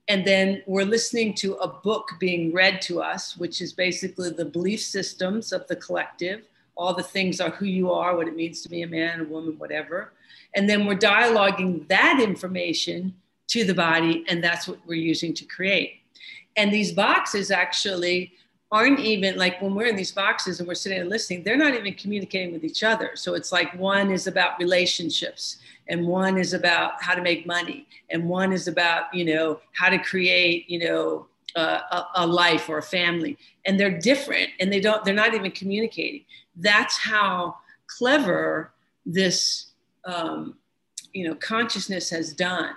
[0.08, 4.44] And then we're listening to a book being read to us, which is basically the
[4.44, 6.42] belief systems of the collective.
[6.76, 9.24] All the things are who you are, what it means to be a man, a
[9.24, 10.12] woman, whatever.
[10.54, 13.14] And then we're dialoguing that information
[13.48, 16.00] to the body, and that's what we're using to create.
[16.56, 18.32] And these boxes actually
[18.70, 21.74] aren't even like when we're in these boxes and we're sitting and listening, they're not
[21.74, 23.10] even communicating with each other.
[23.14, 27.86] So it's like one is about relationships and one is about how to make money
[28.10, 32.78] and one is about, you know, how to create, you know, a, a life or
[32.78, 33.38] a family.
[33.64, 36.24] And they're different and they don't, they're not even communicating.
[36.56, 38.72] That's how clever
[39.06, 39.66] this,
[40.06, 40.56] um,
[41.12, 42.74] you know, consciousness has done.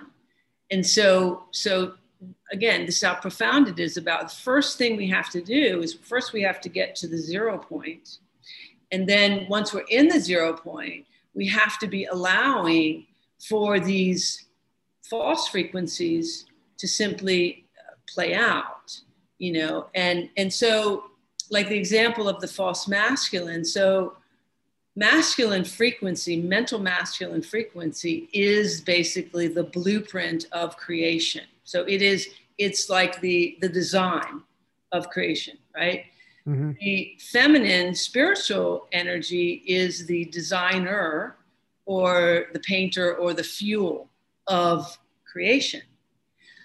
[0.70, 1.94] And so, so
[2.52, 5.82] again, this is how profound it is about the first thing we have to do
[5.82, 7.64] is first we have to get to the zero.
[8.90, 13.06] And then once we're in the zero point, we have to be allowing
[13.48, 14.46] for these
[15.08, 16.46] false frequencies
[16.78, 18.98] to simply uh, play out,
[19.38, 21.04] you know, and, and so
[21.50, 23.64] like the example of the false masculine.
[23.64, 24.16] So
[24.98, 32.88] masculine frequency, mental masculine frequency is basically the blueprint of creation so it is, it's
[32.88, 34.40] like the, the design
[34.90, 36.06] of creation, right?
[36.46, 36.72] Mm-hmm.
[36.80, 41.36] The feminine spiritual energy is the designer
[41.84, 44.08] or the painter or the fuel
[44.46, 44.96] of
[45.30, 45.82] creation.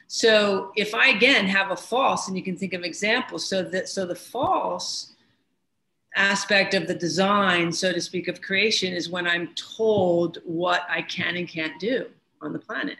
[0.07, 3.89] So if I again have a false, and you can think of examples, so that
[3.89, 5.12] so the false
[6.15, 11.01] aspect of the design, so to speak, of creation is when I'm told what I
[11.01, 12.07] can and can't do
[12.41, 12.97] on the planet.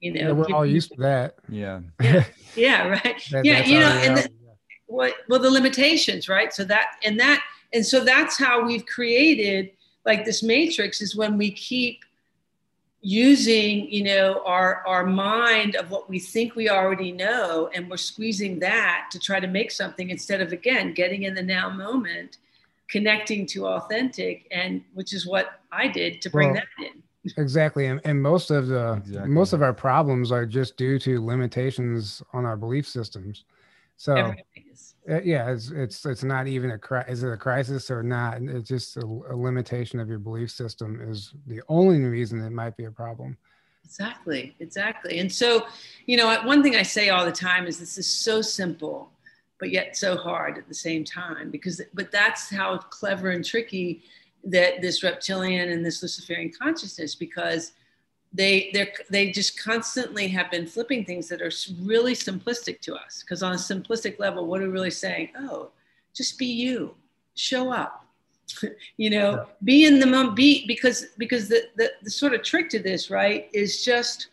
[0.00, 1.36] You know yeah, we're all used to that.
[1.48, 1.80] Yeah.
[2.00, 2.24] Yeah,
[2.56, 3.28] yeah right.
[3.30, 4.28] That, yeah you know and the,
[4.86, 6.52] what well the limitations right?
[6.52, 7.42] So that and that
[7.72, 9.70] and so that's how we've created
[10.04, 12.04] like this matrix is when we keep
[13.04, 17.98] using you know our our mind of what we think we already know and we're
[17.98, 22.38] squeezing that to try to make something instead of again getting in the now moment
[22.88, 27.02] connecting to authentic and which is what i did to bring well, that in.
[27.36, 29.30] exactly and, and most of the exactly.
[29.30, 33.44] most of our problems are just due to limitations on our belief systems.
[33.98, 34.34] So
[35.10, 38.40] uh, yeah it's it's it's not even a cri- is it a crisis or not?
[38.42, 42.76] It's just a, a, limitation of your belief system is the only reason it might
[42.76, 43.36] be a problem.
[43.84, 45.66] Exactly exactly and so
[46.06, 49.10] you know one thing i say all the time is this is so simple
[49.60, 54.02] but yet so hard at the same time because but that's how clever and tricky
[54.44, 57.72] that this reptilian and this Luciferian consciousness because
[58.34, 63.22] they they they just constantly have been flipping things that are really simplistic to us.
[63.22, 65.30] Because on a simplistic level what are we really saying?
[65.38, 65.70] Oh
[66.12, 66.94] just be you.
[67.34, 68.04] Show up.
[68.96, 72.68] You know be in the moment be because because the, the the sort of trick
[72.70, 74.28] to this right is just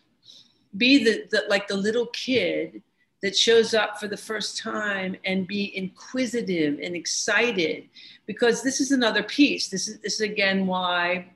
[0.76, 2.82] be the, the like the little kid
[3.22, 7.88] that shows up for the first time and be inquisitive and excited.
[8.26, 9.68] Because this is another piece.
[9.68, 11.26] This is this is again why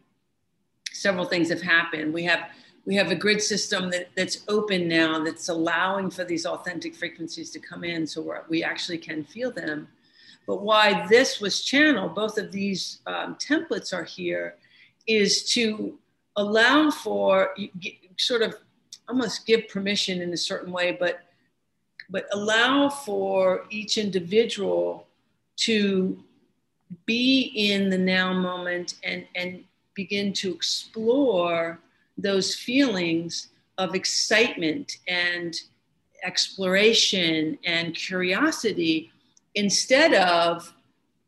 [0.96, 2.12] several things have happened.
[2.12, 2.50] We have
[2.84, 7.50] we have a grid system that, that's open now that's allowing for these authentic frequencies
[7.50, 9.88] to come in so we actually can feel them.
[10.46, 14.54] But why this was channeled both of these um, templates are here
[15.08, 15.98] is to
[16.36, 17.54] allow for
[18.16, 18.54] sort of
[19.08, 21.20] almost give permission in a certain way but
[22.08, 25.06] but allow for each individual
[25.56, 26.22] to
[27.04, 29.64] be in the now moment and, and
[29.96, 31.80] begin to explore
[32.16, 35.60] those feelings of excitement and
[36.22, 39.10] exploration and curiosity
[39.54, 40.72] instead of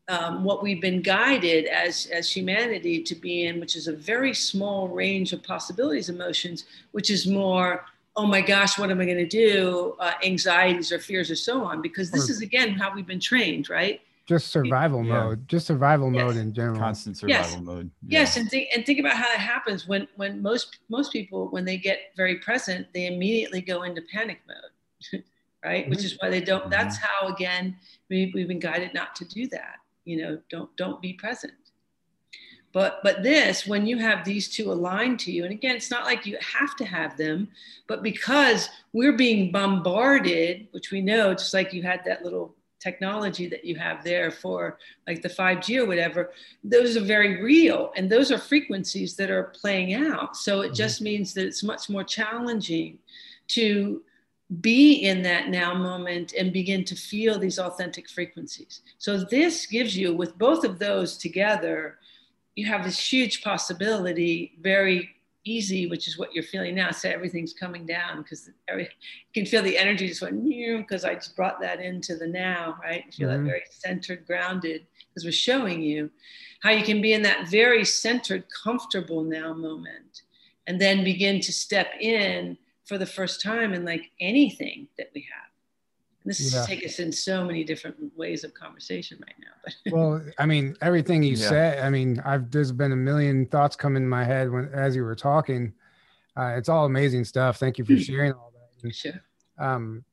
[0.09, 4.33] um, what we've been guided as, as humanity to be in, which is a very
[4.33, 7.85] small range of possibilities, emotions, which is more
[8.19, 9.95] oh my gosh, what am I going to do?
[10.01, 13.71] Uh, anxieties or fears or so on, because this is again how we've been trained,
[13.71, 14.01] right?
[14.29, 15.25] Just survival yeah.
[15.25, 16.23] mode, just survival yes.
[16.23, 16.79] mode in general.
[16.79, 17.61] Constant survival yes.
[17.63, 17.91] mode.
[18.07, 18.21] Yeah.
[18.21, 21.65] Yes, and think and think about how that happens when when most most people when
[21.65, 25.23] they get very present, they immediately go into panic mode,
[25.65, 25.85] right?
[25.85, 25.91] Mm-hmm.
[25.91, 26.61] Which is why they don't.
[26.61, 26.71] Mm-hmm.
[26.71, 27.75] That's how again
[28.11, 29.77] we, we've been guided not to do that.
[30.05, 31.55] You know, don't don't be present.
[32.75, 36.05] But but this, when you have these two aligned to you, and again, it's not
[36.05, 37.49] like you have to have them,
[37.87, 43.49] but because we're being bombarded, which we know, just like you had that little technology
[43.49, 46.31] that you have there for like the 5G or whatever,
[46.63, 50.37] those are very real and those are frequencies that are playing out.
[50.37, 50.75] So it mm-hmm.
[50.75, 52.99] just means that it's much more challenging
[53.49, 54.03] to
[54.61, 58.81] be in that now moment and begin to feel these authentic frequencies.
[58.97, 61.99] So this gives you, with both of those together,
[62.55, 65.11] you have this huge possibility very
[65.49, 66.91] easy, which is what you're feeling now.
[66.91, 68.87] So everything's coming down because you
[69.35, 73.05] can feel the energy just went because I just brought that into the now, right?
[73.07, 73.45] You feel mm-hmm.
[73.45, 76.11] that very centered, grounded, because we're showing you
[76.61, 80.23] how you can be in that very centered, comfortable now moment,
[80.67, 85.27] and then begin to step in for the first time in like anything that we
[85.33, 85.48] have.
[86.29, 86.61] This yeah.
[86.61, 89.53] is take us in so many different ways of conversation right now.
[89.65, 91.49] But well, I mean, everything you yeah.
[91.49, 94.95] said, I mean, I've there's been a million thoughts come in my head when as
[94.95, 95.73] you were talking.
[96.37, 97.57] Uh, it's all amazing stuff.
[97.57, 98.95] Thank you for sharing all that.
[98.95, 99.21] Sure.
[99.59, 100.05] Um,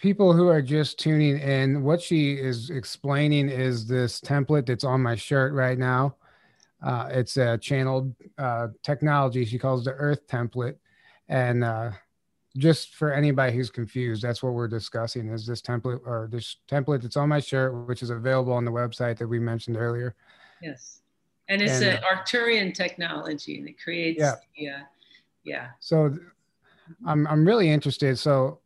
[0.00, 5.02] people who are just tuning in, what she is explaining is this template that's on
[5.02, 6.16] my shirt right now.
[6.82, 9.44] Uh, it's a channeled uh, technology.
[9.44, 10.76] She calls the Earth template,
[11.28, 11.90] and uh,
[12.58, 17.02] just for anybody who's confused, that's what we're discussing is this template or this template
[17.02, 20.14] that's on my shirt, which is available on the website that we mentioned earlier.
[20.60, 21.00] Yes.
[21.48, 24.34] And it's an Arcturian technology and it creates, yeah.
[24.56, 24.80] yeah.
[25.44, 25.68] Yeah.
[25.80, 26.14] So
[27.06, 28.18] I'm, I'm really interested.
[28.18, 28.58] So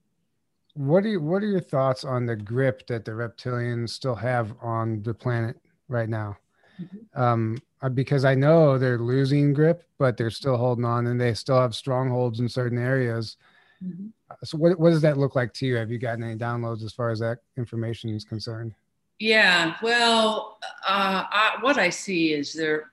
[0.75, 4.55] what are you, what are your thoughts on the grip that the reptilians still have
[4.61, 6.39] on the planet right now?
[6.81, 7.23] Mm-hmm.
[7.23, 11.35] Um, uh, because I know they're losing grip, but they're still holding on and they
[11.35, 13.37] still have strongholds in certain areas.
[13.83, 14.07] Mm-hmm.
[14.45, 15.77] So what, what does that look like to you?
[15.77, 18.75] Have you gotten any downloads as far as that information is concerned?
[19.19, 22.91] Yeah, well, uh, I, what I see is there,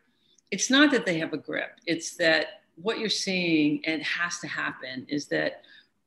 [0.52, 1.80] it's not that they have a grip.
[1.86, 5.64] It's that what you're seeing and has to happen is that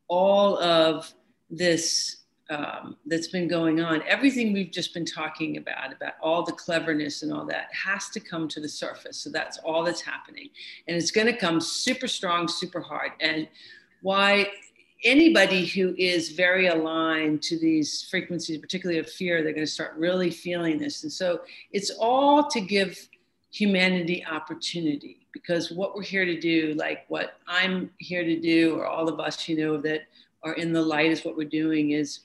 [0.09, 1.13] all of
[1.51, 2.19] this
[2.51, 7.23] um, that's been going on, everything we've just been talking about, about all the cleverness
[7.23, 9.17] and all that, has to come to the surface.
[9.17, 10.51] So that's all that's happening.
[10.87, 13.13] And it's going to come super strong, super hard.
[13.21, 13.49] And
[14.03, 14.49] why
[15.05, 19.95] anybody who is very aligned to these frequencies, particularly of fear, they're going to start
[19.97, 21.03] really feeling this.
[21.03, 21.41] And so
[21.73, 23.09] it's all to give
[23.51, 28.87] humanity opportunity because what we're here to do, like what I'm here to do, or
[28.87, 30.03] all of us, you know, that
[30.43, 32.21] are in the light is what we're doing is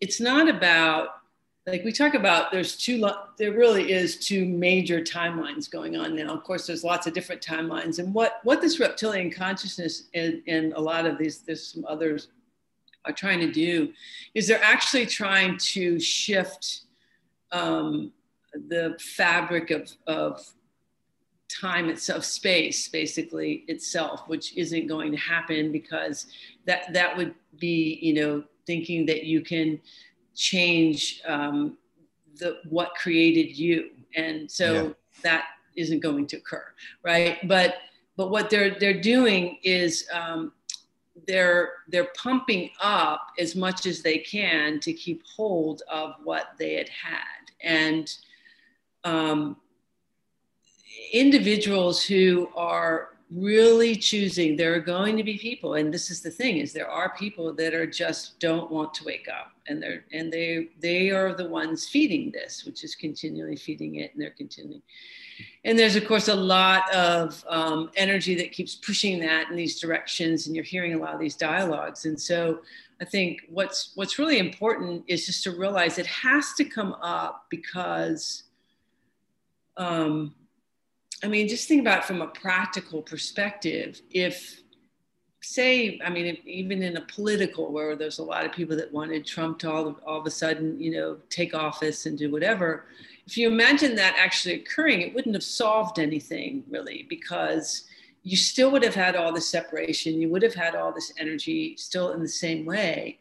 [0.00, 1.19] it's not about
[1.66, 3.06] like we talk about there's two
[3.38, 6.32] there really is two major timelines going on now.
[6.32, 7.98] Of course there's lots of different timelines.
[7.98, 12.28] And what what this reptilian consciousness and, and a lot of these there's some others
[13.04, 13.92] are trying to do
[14.34, 16.82] is they're actually trying to shift
[17.52, 18.12] um,
[18.68, 20.44] the fabric of, of
[21.48, 26.26] time itself space basically itself which isn't going to happen because
[26.64, 29.80] that that would be you know thinking that you can
[30.34, 31.76] change um,
[32.36, 33.90] the what created you.
[34.16, 34.88] And so yeah.
[35.22, 35.44] that
[35.76, 36.64] isn't going to occur
[37.02, 37.38] right?
[37.46, 37.74] But
[38.16, 40.52] but what they're they're doing is um,
[41.26, 46.74] they're they're pumping up as much as they can to keep hold of what they
[46.74, 47.22] had had.
[47.62, 48.14] And
[49.04, 49.56] um,
[51.12, 56.30] individuals who are really choosing there are going to be people and this is the
[56.30, 59.52] thing is there are people that are just don't want to wake up.
[59.68, 64.12] And they're and they they are the ones feeding this which is continually feeding it
[64.12, 64.82] and they're continuing.
[65.64, 69.78] And there's of course a lot of um, energy that keeps pushing that in these
[69.78, 72.06] directions and you're hearing a lot of these dialogues.
[72.06, 72.60] And so
[73.00, 77.46] i think what's what's really important is just to realize it has to come up
[77.48, 78.42] because
[79.76, 80.34] um,
[81.22, 84.00] I mean, just think about from a practical perspective.
[84.10, 84.62] If,
[85.42, 88.92] say, I mean, if, even in a political where there's a lot of people that
[88.92, 92.86] wanted Trump to all all of a sudden, you know, take office and do whatever.
[93.26, 97.84] If you imagine that actually occurring, it wouldn't have solved anything really because
[98.22, 100.20] you still would have had all this separation.
[100.20, 103.18] You would have had all this energy still in the same way.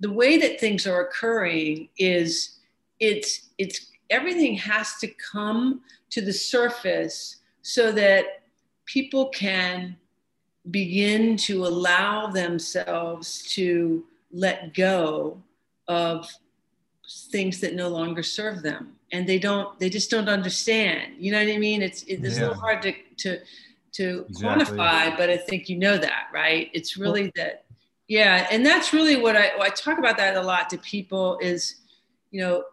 [0.00, 2.58] The way that things are occurring is
[3.00, 5.80] it's it's everything has to come
[6.10, 8.42] to the surface so that
[8.86, 9.96] people can
[10.70, 15.42] begin to allow themselves to let go
[15.88, 16.30] of
[17.30, 21.38] things that no longer serve them and they don't they just don't understand you know
[21.38, 22.44] what i mean it's it, it's yeah.
[22.44, 23.38] a little hard to to
[23.92, 24.76] to exactly.
[24.76, 27.64] quantify but i think you know that right it's really that
[28.08, 31.76] yeah and that's really what I, I talk about that a lot to people is
[32.30, 32.64] you know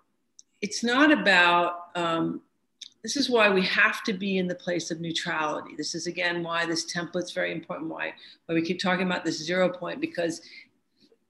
[0.62, 2.42] it's not about um,
[3.04, 5.76] this is why we have to be in the place of neutrality.
[5.76, 8.14] This is again why this template's very important why
[8.46, 10.42] why we keep talking about this zero point because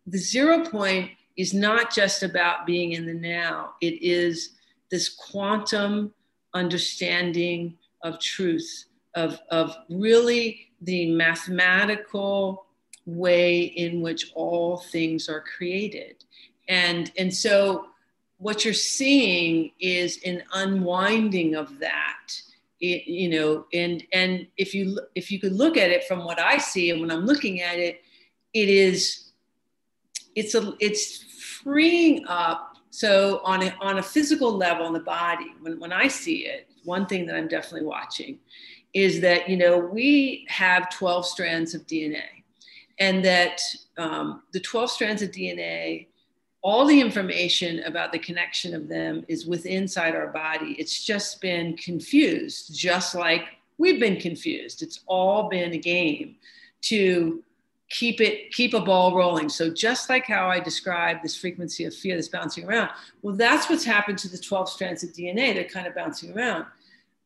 [0.07, 3.73] the zero point is not just about being in the now.
[3.81, 4.51] It is
[4.89, 6.13] this quantum
[6.53, 12.65] understanding of truth of, of really the mathematical
[13.05, 16.23] way in which all things are created.
[16.67, 17.87] And and so
[18.41, 22.33] what you're seeing is an unwinding of that
[22.79, 26.39] it, you know and and if you if you could look at it from what
[26.39, 28.01] i see and when i'm looking at it
[28.53, 29.31] it is
[30.35, 31.23] it's a it's
[31.63, 32.77] freeing up.
[32.89, 36.67] So on a on a physical level in the body when, when i see it
[36.83, 38.39] one thing that i'm definitely watching
[38.93, 42.23] is that you know we have 12 strands of dna
[42.99, 43.61] and that
[43.97, 46.07] um, the 12 strands of dna
[46.63, 50.75] all the information about the connection of them is within inside our body.
[50.77, 53.43] It's just been confused, just like
[53.77, 54.83] we've been confused.
[54.83, 56.35] It's all been a game
[56.81, 57.43] to
[57.91, 61.93] keep it keep a ball rolling so just like how i described this frequency of
[61.93, 62.89] fear that's bouncing around
[63.21, 66.65] well that's what's happened to the 12 strands of dna they're kind of bouncing around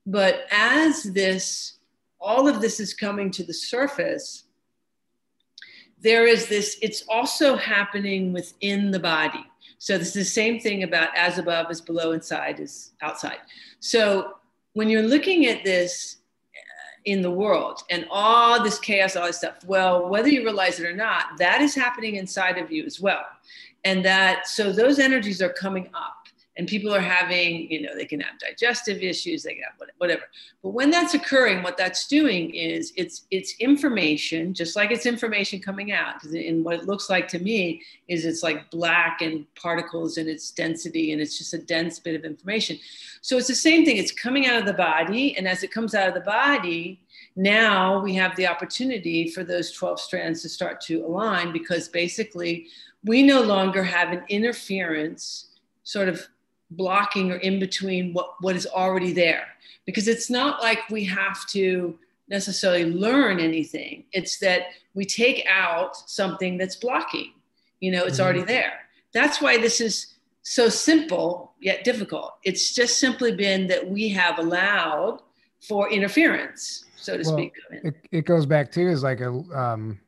[0.08, 1.74] but as this
[2.20, 4.45] all of this is coming to the surface
[6.06, 9.44] there is this, it's also happening within the body.
[9.80, 13.40] So this is the same thing about as above, as below, inside, is outside.
[13.80, 14.36] So
[14.74, 16.18] when you're looking at this
[16.56, 20.80] uh, in the world and all this chaos, all this stuff, well, whether you realize
[20.80, 23.26] it or not, that is happening inside of you as well.
[23.84, 26.25] And that, so those energies are coming up
[26.58, 30.24] and people are having, you know, they can have digestive issues, they can have whatever.
[30.64, 35.60] But when that's occurring, what that's doing is it's it's information, just like it's information
[35.60, 36.16] coming out.
[36.16, 40.30] Because in what it looks like to me is it's like black and particles and
[40.30, 42.80] its density, and it's just a dense bit of information.
[43.22, 43.98] So it's the same thing.
[43.98, 47.02] It's coming out of the body, and as it comes out of the body,
[47.36, 52.68] now we have the opportunity for those 12 strands to start to align because basically
[53.04, 55.50] we no longer have an interference
[55.84, 56.28] sort of
[56.76, 59.48] blocking or in between what, what is already there.
[59.86, 61.98] Because it's not like we have to
[62.28, 64.06] necessarily learn anything.
[64.12, 67.34] It's that we take out something that's blocking.
[67.80, 68.24] You know, it's mm-hmm.
[68.24, 68.74] already there.
[69.14, 72.34] That's why this is so simple yet difficult.
[72.44, 75.22] It's just simply been that we have allowed
[75.68, 77.54] for interference, so to well, speak.
[77.72, 80.00] It, it goes back to is like a um,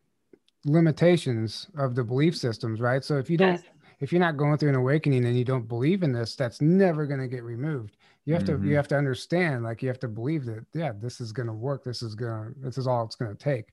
[0.65, 3.03] limitations of the belief systems, right?
[3.03, 3.63] So if you don't yes
[3.99, 7.05] if you're not going through an awakening and you don't believe in this, that's never
[7.05, 7.97] going to get removed.
[8.25, 8.63] You have mm-hmm.
[8.63, 11.47] to you have to understand, like you have to believe that, yeah, this is going
[11.47, 11.83] to work.
[11.83, 13.69] This is going to this is all it's going to take,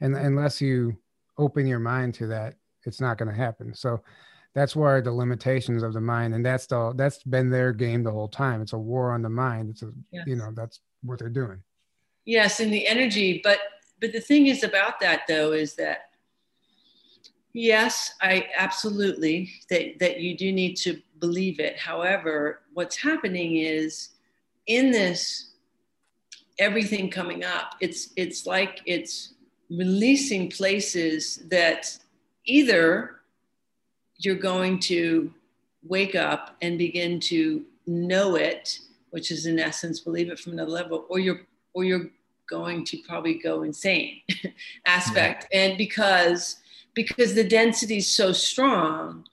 [0.00, 0.96] and unless you
[1.38, 2.54] open your mind to that,
[2.84, 3.74] it's not going to happen.
[3.74, 4.00] So
[4.54, 8.12] that's where the limitations of the mind, and that's the that's been their game the
[8.12, 8.62] whole time.
[8.62, 9.70] It's a war on the mind.
[9.70, 10.24] It's a yes.
[10.26, 11.62] you know that's what they're doing.
[12.24, 13.58] Yes, in the energy, but
[14.00, 16.05] but the thing is about that though is that
[17.56, 21.78] Yes, I absolutely that that you do need to believe it.
[21.78, 24.10] However, what's happening is
[24.66, 25.52] in this
[26.58, 29.32] everything coming up, it's it's like it's
[29.70, 31.96] releasing places that
[32.44, 33.22] either
[34.18, 35.32] you're going to
[35.82, 38.80] wake up and begin to know it
[39.10, 41.40] which is in essence believe it from another level, or you're
[41.72, 42.10] or you're
[42.50, 44.20] going to probably go insane
[44.86, 45.46] aspect.
[45.50, 45.60] Yeah.
[45.62, 46.56] And because
[46.96, 49.24] because the density is so strong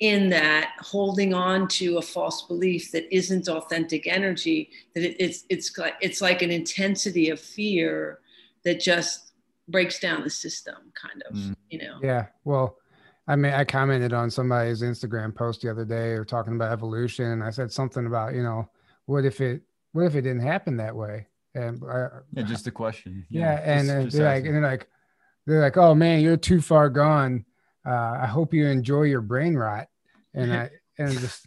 [0.00, 5.44] in that holding on to a false belief that isn't authentic energy, that it, it's
[5.48, 8.18] it's like it's like an intensity of fear
[8.64, 9.32] that just
[9.68, 11.56] breaks down the system, kind of, mm.
[11.70, 11.98] you know.
[12.02, 12.26] Yeah.
[12.44, 12.76] Well,
[13.28, 17.26] I mean, I commented on somebody's Instagram post the other day or talking about evolution,
[17.26, 18.68] and I said something about, you know,
[19.06, 19.62] what if it,
[19.92, 21.28] what if it didn't happen that way?
[21.54, 23.24] And I, yeah, just a question.
[23.30, 24.88] Yeah, yeah and, just, just like, and they're like,
[25.46, 27.44] they're like, oh man, you're too far gone.
[27.84, 29.88] Uh, I hope you enjoy your brain rot.
[30.34, 31.46] And I and just,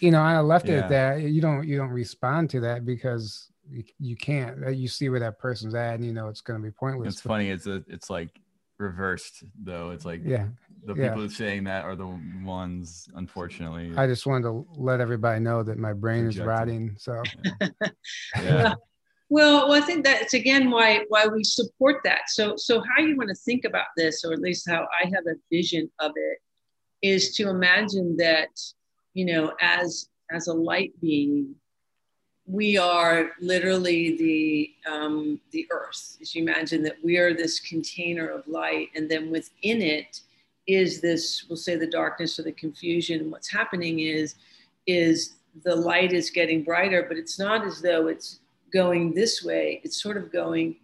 [0.00, 0.74] you know, I left yeah.
[0.74, 1.22] it at that.
[1.22, 4.64] You don't you don't respond to that because you, you can't.
[4.66, 7.14] Uh, you see where that person's at, and you know it's going to be pointless.
[7.14, 7.50] It's funny.
[7.50, 8.30] It's a it's like
[8.78, 9.90] reversed though.
[9.90, 10.46] It's like yeah,
[10.84, 11.08] the yeah.
[11.10, 13.92] people saying that are the ones, unfortunately.
[13.96, 16.96] I just wanted to let everybody know that my brain is rotting.
[16.98, 17.22] So
[17.60, 17.68] yeah.
[18.36, 18.74] yeah.
[19.30, 22.22] Well, well, I think that's again why why we support that.
[22.28, 25.24] So so how you want to think about this, or at least how I have
[25.26, 26.38] a vision of it,
[27.00, 28.48] is to imagine that
[29.14, 31.54] you know as as a light being
[32.46, 38.28] we are literally the um, the earth as you imagine that we are this container
[38.28, 40.20] of light and then within it
[40.66, 44.34] is this we'll say the darkness or the confusion And what's happening is
[44.86, 48.40] is the light is getting brighter but it's not as though it's
[48.72, 50.76] going this way it's sort of going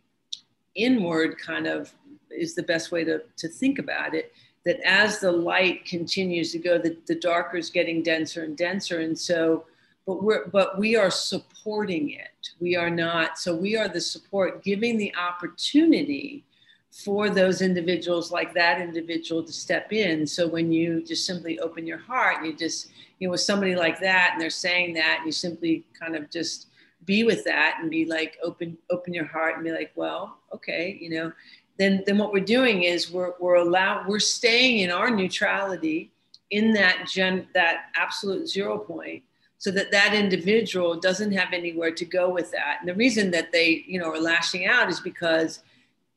[0.74, 1.93] inward kind of
[2.30, 4.32] is the best way to, to think about it
[4.66, 9.01] that as the light continues to go the, the darker is getting denser and denser.
[9.01, 9.64] And so
[10.07, 12.51] but we're but we are supporting it.
[12.61, 16.45] We are not so we are the support giving the opportunity
[16.91, 20.26] for those individuals like that individual to step in.
[20.26, 23.76] So when you just simply open your heart and you just you know with somebody
[23.76, 26.68] like that and they're saying that and you simply kind of just
[27.07, 30.98] be with that and be like open open your heart and be like well okay
[31.00, 31.32] you know
[31.78, 36.11] then then what we're doing is we're we're allowed we're staying in our neutrality
[36.50, 39.22] in that gen that absolute zero point
[39.59, 42.78] so that that individual doesn't have anywhere to go with that.
[42.80, 45.61] And the reason that they, you know, are lashing out is because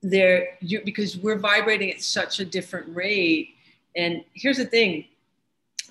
[0.01, 3.55] they're you, because we're vibrating at such a different rate.
[3.95, 5.05] And here's the thing,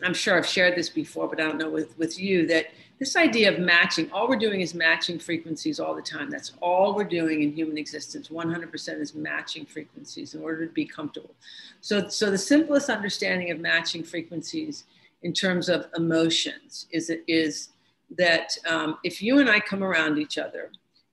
[0.03, 2.67] I'm sure I've shared this before, but I don't know with with you that
[2.99, 6.31] this idea of matching, all we're doing is matching frequencies all the time.
[6.31, 8.29] That's all we're doing in human existence.
[8.29, 11.35] 100% is matching frequencies in order to be comfortable.
[11.81, 14.85] So, so the simplest understanding of matching frequencies
[15.23, 17.71] in terms of emotions is is
[18.17, 20.71] that um, if you and I come around each other,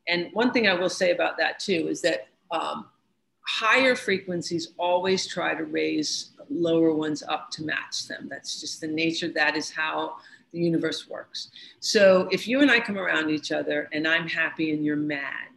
[0.08, 2.86] and one thing I will say about that too is that um,
[3.42, 8.28] higher frequencies always try to raise lower ones up to match them.
[8.30, 9.30] That's just the nature.
[9.30, 10.18] That is how
[10.56, 11.50] the universe works.
[11.82, 15.50] So if you and I come around each other and I'm happy and you're mad,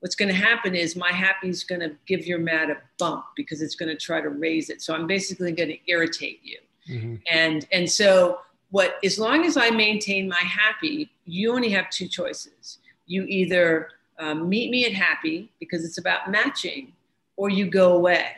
[0.00, 3.24] what's going to happen is my happy is going to give your mad a bump
[3.36, 4.80] because it's going to try to raise it.
[4.82, 6.58] So I'm basically going to irritate you.
[6.88, 7.14] Mm-hmm.
[7.30, 8.38] And and so
[8.70, 12.78] what as long as I maintain my happy, you only have two choices.
[13.06, 16.92] You either um, meet me at happy because it's about matching,
[17.36, 18.36] or you go away.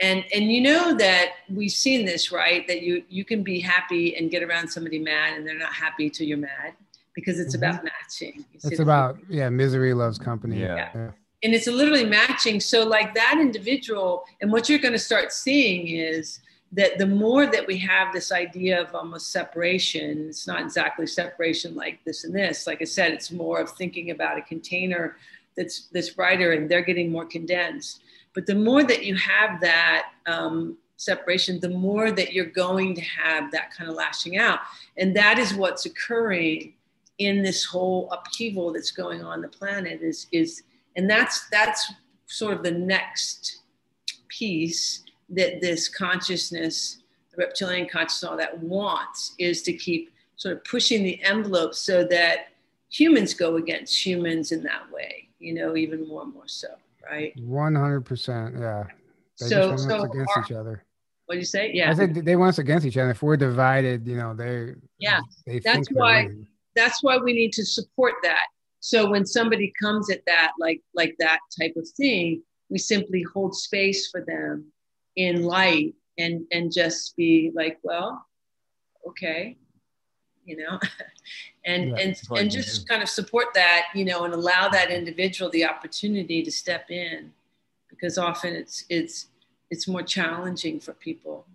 [0.00, 2.66] And and you know that we've seen this, right?
[2.68, 6.10] That you you can be happy and get around somebody mad, and they're not happy
[6.10, 6.74] till you're mad
[7.14, 7.64] because it's mm-hmm.
[7.64, 8.44] about matching.
[8.52, 10.60] It's about yeah, misery loves company.
[10.60, 10.90] Yeah.
[10.94, 11.10] yeah.
[11.42, 12.60] And it's literally matching.
[12.60, 16.40] So like that individual, and what you're going to start seeing is
[16.72, 21.74] that the more that we have this idea of almost separation, it's not exactly separation
[21.74, 22.66] like this and this.
[22.66, 25.16] Like I said, it's more of thinking about a container
[25.56, 28.02] that's that's brighter and they're getting more condensed.
[28.36, 33.00] But the more that you have that um, separation, the more that you're going to
[33.00, 34.58] have that kind of lashing out,
[34.98, 36.74] and that is what's occurring
[37.16, 40.02] in this whole upheaval that's going on the planet.
[40.02, 40.64] Is is
[40.96, 41.90] and that's that's
[42.26, 43.62] sort of the next
[44.28, 46.98] piece that this consciousness,
[47.30, 52.04] the reptilian consciousness, all that wants is to keep sort of pushing the envelope so
[52.04, 52.48] that
[52.90, 56.68] humans go against humans in that way, you know, even more and more so,
[57.10, 57.32] right?
[57.38, 58.60] 100%.
[58.60, 58.84] Yeah.
[59.38, 60.84] They so, just want so us against our, each other.
[61.26, 61.70] What do you say?
[61.72, 61.90] Yeah.
[61.90, 63.10] I said they want us against each other.
[63.10, 66.28] If we're divided, you know, they, yeah, they that's why,
[66.74, 68.46] that's why we need to support that.
[68.80, 73.56] So when somebody comes at that, like, like that type of thing, we simply hold
[73.56, 74.66] space for them
[75.16, 78.24] in light and and just be like well
[79.06, 79.56] okay
[80.44, 80.78] you know
[81.66, 85.50] and yeah, and and just kind of support that you know and allow that individual
[85.50, 87.32] the opportunity to step in.
[87.88, 89.26] Because often it's it's
[89.70, 91.46] it's more challenging for people.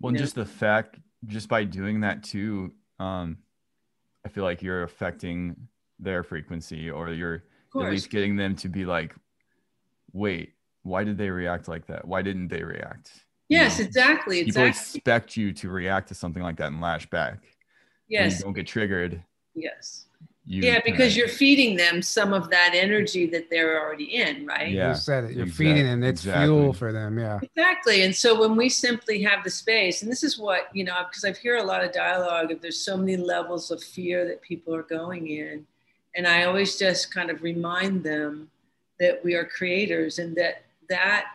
[0.00, 3.38] Well just the fact just by doing that too um
[4.26, 5.56] i feel like you're affecting
[5.98, 7.44] their frequency or you're
[7.74, 9.14] at least getting them to be like
[10.12, 10.52] wait
[10.84, 12.06] why did they react like that?
[12.06, 13.24] Why didn't they react?
[13.48, 14.98] Yes you know, exactly people exactly.
[14.98, 17.38] expect you to react to something like that and lash back.
[18.08, 18.42] Yes.
[18.42, 19.22] don't get triggered
[19.54, 20.06] yes
[20.46, 24.70] you yeah because you're feeding them some of that energy that they're already in right
[24.70, 25.66] yeah you said it you're exactly.
[25.66, 26.44] feeding them it's exactly.
[26.44, 30.22] fuel for them yeah exactly and so when we simply have the space and this
[30.22, 33.16] is what you know because i've heard a lot of dialogue of there's so many
[33.16, 35.66] levels of fear that people are going in
[36.14, 38.50] and i always just kind of remind them
[39.00, 41.26] that we are creators and that that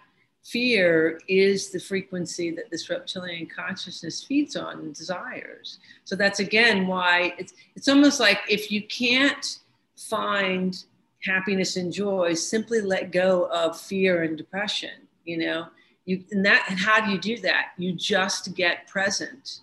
[0.43, 5.79] fear is the frequency that this reptilian consciousness feeds on and desires.
[6.05, 9.59] So that's again why it's it's almost like if you can't
[9.97, 10.83] find
[11.23, 15.07] happiness and joy, simply let go of fear and depression.
[15.25, 15.67] You know,
[16.05, 17.71] you and that and how do you do that?
[17.77, 19.61] You just get present.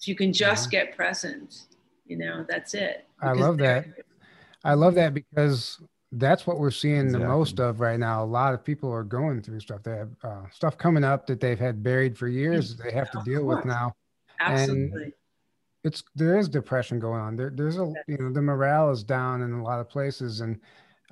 [0.00, 0.70] If you can just mm-hmm.
[0.70, 1.66] get present,
[2.06, 3.06] you know, that's it.
[3.18, 3.86] Because I love that.
[4.64, 5.80] I love that because
[6.12, 7.22] that's what we're seeing exactly.
[7.22, 8.22] the most of right now.
[8.22, 9.82] A lot of people are going through stuff.
[9.82, 12.76] They have uh, stuff coming up that they've had buried for years.
[12.76, 13.94] They have to deal with now.
[14.40, 15.02] Absolutely.
[15.04, 15.12] And
[15.84, 17.36] it's there is depression going on.
[17.36, 20.58] There, there's a you know the morale is down in a lot of places, and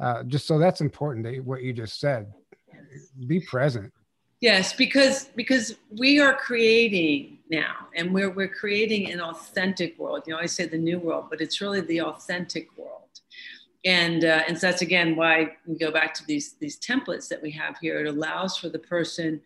[0.00, 1.24] uh, just so that's important.
[1.24, 2.32] That what you just said,
[3.26, 3.92] be present.
[4.40, 10.24] Yes, because because we are creating now, and we're we're creating an authentic world.
[10.26, 12.98] You know, I say the new world, but it's really the authentic world
[13.88, 17.40] and uh, and so that's again why we go back to these these templates that
[17.40, 17.98] we have here.
[18.00, 19.40] It allows for the person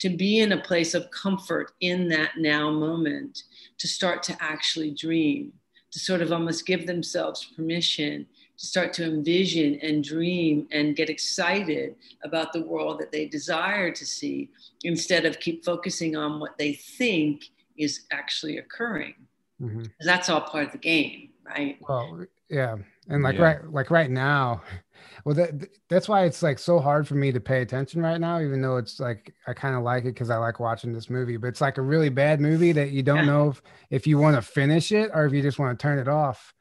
[0.00, 3.44] to be in a place of comfort in that now moment,
[3.78, 5.52] to start to actually dream,
[5.92, 8.26] to sort of almost give themselves permission
[8.56, 13.90] to start to envision and dream and get excited about the world that they desire
[13.90, 14.48] to see
[14.84, 19.14] instead of keep focusing on what they think is actually occurring.
[19.60, 19.82] Mm-hmm.
[20.00, 21.78] That's all part of the game, right?
[21.80, 22.76] Well, yeah
[23.08, 23.42] and like yeah.
[23.42, 24.62] right like right now
[25.24, 28.40] well that that's why it's like so hard for me to pay attention right now
[28.40, 31.36] even though it's like i kind of like it because i like watching this movie
[31.36, 33.24] but it's like a really bad movie that you don't yeah.
[33.24, 35.98] know if, if you want to finish it or if you just want to turn
[35.98, 36.52] it off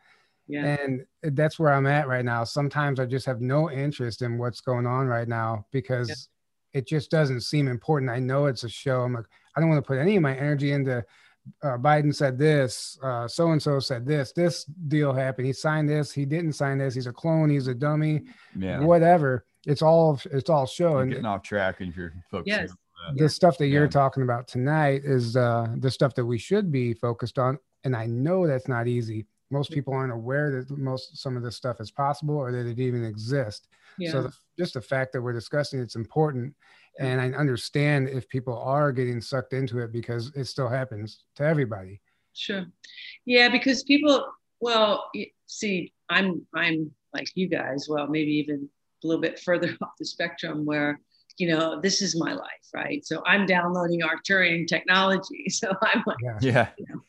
[0.47, 0.77] yeah.
[0.77, 4.37] and uh, that's where i'm at right now sometimes i just have no interest in
[4.37, 6.79] what's going on right now because yeah.
[6.79, 9.25] it just doesn't seem important i know it's a show i'm like
[9.55, 11.03] i don't want to put any of my energy into
[11.61, 15.47] uh, Biden said this, so and so said this, this deal happened.
[15.47, 16.95] He signed this, he didn't sign this.
[16.95, 18.23] He's a clone, he's a dummy,
[18.57, 18.79] yeah.
[18.79, 19.45] whatever.
[19.65, 20.97] It's all it's all show.
[20.97, 22.67] and getting off track if you're focusing.
[22.67, 22.75] Yes.
[23.15, 26.93] The stuff that you're talking about tonight is uh, the stuff that we should be
[26.93, 29.25] focused on, and I know that's not easy.
[29.51, 32.79] Most people aren't aware that most some of this stuff is possible or that it
[32.79, 33.67] even exists.
[33.99, 34.11] Yeah.
[34.11, 36.55] So the, just the fact that we're discussing it's important
[36.99, 41.43] and i understand if people are getting sucked into it because it still happens to
[41.43, 42.01] everybody.
[42.35, 42.65] Sure.
[43.25, 44.25] Yeah because people
[44.59, 45.09] well
[45.45, 48.67] see i'm i'm like you guys well maybe even
[49.03, 50.99] a little bit further off the spectrum where
[51.37, 53.05] you know this is my life right?
[53.05, 56.67] So i'm downloading arcturian technology so i'm like yeah, yeah.
[56.77, 57.01] you know,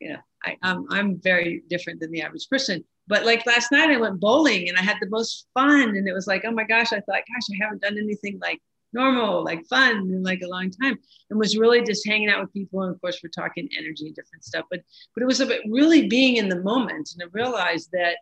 [0.00, 2.84] you know I, I'm, I'm very different than the average person.
[3.08, 6.12] But like last night i went bowling and i had the most fun and it
[6.12, 8.60] was like oh my gosh i thought gosh i haven't done anything like
[8.92, 10.98] normal, like fun like a long time,
[11.30, 12.82] and was really just hanging out with people.
[12.82, 14.80] And of course, we're talking energy and different stuff, but
[15.14, 17.10] but it was about really being in the moment.
[17.14, 18.16] And I realized that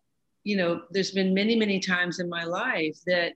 [0.44, 3.34] you know there's been many many times in my life that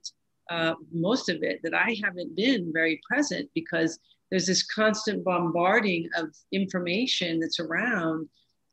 [0.49, 3.99] uh, most of it that I haven't been very present because
[4.29, 8.27] there's this constant bombarding of information that's around.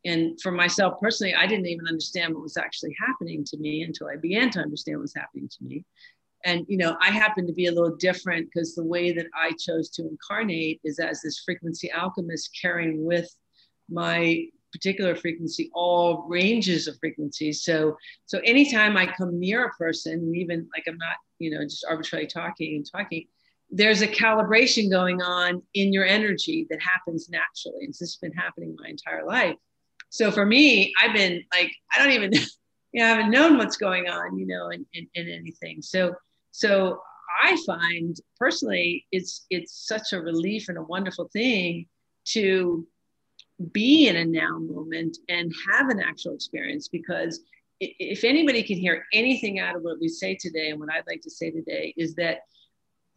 [0.04, 4.09] And for myself personally, I didn't even understand what was actually happening to me until
[4.09, 5.84] I began to understand what was happening to me
[6.45, 9.51] and you know i happen to be a little different because the way that i
[9.59, 13.28] chose to incarnate is as this frequency alchemist carrying with
[13.89, 17.62] my particular frequency all ranges of frequencies.
[17.62, 21.87] So so anytime i come near a person even like i'm not you know just
[21.89, 23.26] arbitrarily talking and talking
[23.70, 27.84] there's a calibration going on in your energy that happens naturally.
[27.84, 29.57] And this has been happening my entire life.
[30.11, 32.41] So for me i've been like i don't even you
[32.95, 35.82] know, I haven't known what's going on, you know, in, in, in anything.
[35.82, 36.14] So
[36.57, 37.02] so
[37.44, 41.84] I find personally, it's it's such a relief and a wonderful thing
[42.28, 42.86] to
[43.72, 47.40] be in a now moment and have an actual experience because
[47.78, 51.20] if anybody can hear anything out of what we say today and what I'd like
[51.22, 52.38] to say today is that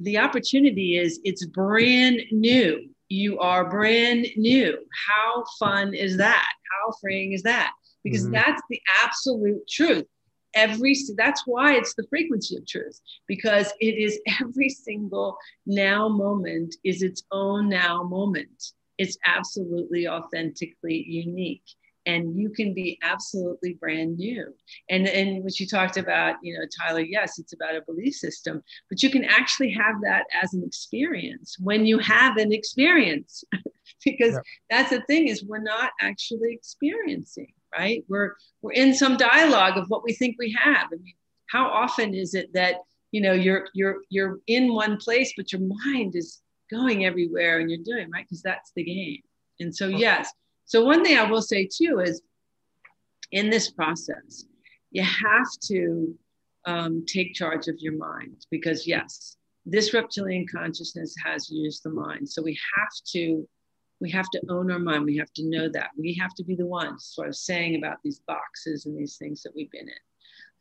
[0.02, 2.90] the opportunity is it's brand new.
[3.08, 4.78] You are brand new.
[5.08, 6.46] How fun is that?
[6.72, 7.72] How freeing is that?
[8.04, 8.34] Because mm-hmm.
[8.34, 10.06] that's the absolute truth
[10.54, 16.76] every that's why it's the frequency of truth because it is every single now moment
[16.84, 18.72] is its own now moment.
[18.98, 21.64] It's absolutely authentically unique
[22.06, 24.46] and you can be absolutely brand new.
[24.90, 28.64] And and what you talked about you know tyler yes it's about a belief system
[28.90, 33.44] but you can actually have that as an experience when you have an experience.
[34.06, 34.40] Because yeah.
[34.70, 38.04] that's the thing is we're not actually experiencing right?
[38.08, 40.88] We're we're in some dialogue of what we think we have.
[40.92, 41.14] I mean
[41.48, 42.76] how often is it that
[43.12, 47.70] you know you're you're you're in one place but your mind is going everywhere and
[47.70, 48.26] you're doing right?
[48.26, 49.22] Because that's the game.
[49.60, 50.32] And so yes.
[50.66, 52.22] So one thing i will say too is
[53.32, 54.46] in this process
[54.92, 56.16] you have to
[56.66, 59.38] um, take charge of your mind because yes
[59.70, 62.28] this reptilian consciousness has used the mind.
[62.28, 63.48] So we have to
[64.02, 66.56] we have to own our mind we have to know that we have to be
[66.56, 69.96] the ones sort of saying about these boxes and these things that we've been in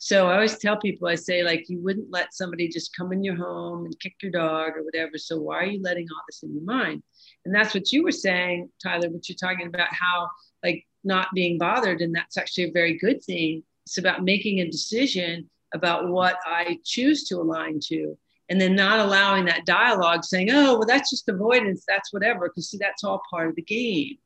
[0.01, 3.24] so I always tell people, I say, like, you wouldn't let somebody just come in
[3.24, 5.18] your home and kick your dog or whatever.
[5.18, 7.03] So why are you letting all this in your mind?
[7.45, 10.28] And that's what you were saying, Tyler, what you're talking about, how
[10.62, 12.01] like not being bothered.
[12.01, 13.64] And that's actually a very good thing.
[13.86, 18.16] It's about making a decision about what I choose to align to.
[18.51, 22.49] And then not allowing that dialogue saying, oh, well, that's just avoidance, that's whatever.
[22.49, 24.17] Because see, that's all part of the game.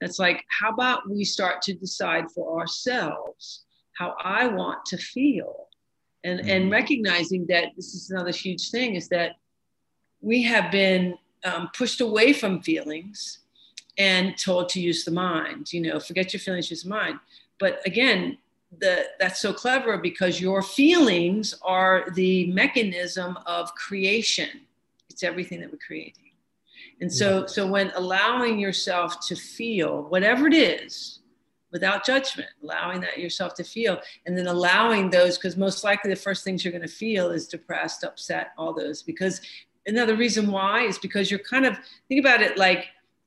[0.00, 3.64] That's like, how about we start to decide for ourselves
[3.98, 5.66] how I want to feel.
[6.24, 6.50] And, mm-hmm.
[6.50, 9.36] and recognizing that this is another huge thing is that
[10.20, 13.38] we have been um, pushed away from feelings
[13.96, 17.18] and told to use the mind, you know, forget your feelings, use the mind.
[17.58, 18.38] But again,
[18.76, 24.48] the, that's so clever because your feelings are the mechanism of creation.
[25.08, 26.24] It's everything that we're creating.
[27.00, 27.48] And so, mm-hmm.
[27.48, 31.20] so when allowing yourself to feel whatever it is,
[31.70, 36.16] without judgment, allowing that yourself to feel, and then allowing those, because most likely the
[36.16, 39.02] first things you're going to feel is depressed, upset, all those.
[39.02, 39.40] Because
[39.86, 42.86] another reason why is because you're kind of, think about it like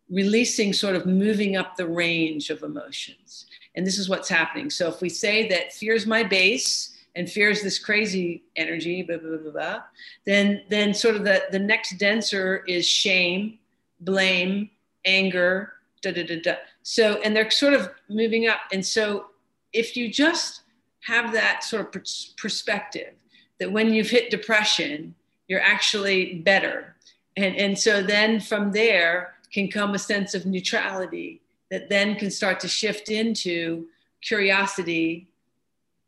[0.09, 3.45] releasing, sort of moving up the range of emotions.
[3.76, 4.69] And this is what's happening.
[4.69, 9.03] So if we say that fear is my base, and fear is this crazy energy,
[9.03, 9.82] blah, blah, blah, blah,
[10.26, 13.59] then, then sort of the, the next denser is shame,
[13.99, 14.69] blame,
[15.05, 16.55] anger, da, da, da, da.
[16.84, 18.59] So, and they're sort of moving up.
[18.72, 19.28] And so,
[19.74, 20.61] if you just
[21.01, 22.03] have that sort of
[22.38, 23.13] perspective
[23.59, 25.15] that when you've hit depression,
[25.47, 26.95] you're actually better.
[27.38, 31.40] And, and so then from there can come a sense of neutrality
[31.72, 33.88] that then can start to shift into
[34.22, 35.28] curiosity,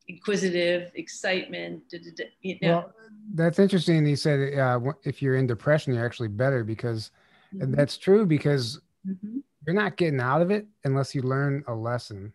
[0.08, 1.90] inquisitive, excitement.
[1.90, 2.68] Da, da, da, you know?
[2.68, 2.94] Well,
[3.34, 4.06] that's interesting.
[4.06, 7.10] He said uh, if you're in depression, you're actually better because,
[7.54, 7.64] mm-hmm.
[7.64, 11.74] and that's true because mm-hmm you're not getting out of it unless you learn a
[11.74, 12.34] lesson.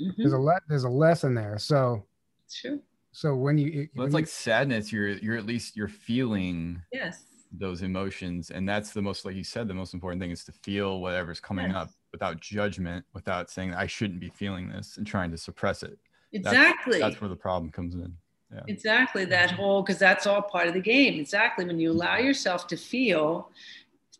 [0.00, 0.10] Mm-hmm.
[0.16, 1.58] There's a le- there's a lesson there.
[1.58, 2.04] So
[2.50, 2.80] true.
[3.12, 4.92] So when you well, it's like sadness.
[4.92, 9.44] You're you're at least you're feeling yes those emotions, and that's the most like you
[9.44, 9.68] said.
[9.68, 11.76] The most important thing is to feel whatever's coming yes.
[11.76, 15.98] up without judgment, without saying I shouldn't be feeling this and trying to suppress it.
[16.32, 16.98] Exactly.
[16.98, 18.14] That's, that's where the problem comes in.
[18.52, 18.62] Yeah.
[18.66, 19.56] Exactly that mm-hmm.
[19.56, 21.20] whole because that's all part of the game.
[21.20, 22.26] Exactly when you allow mm-hmm.
[22.26, 23.50] yourself to feel,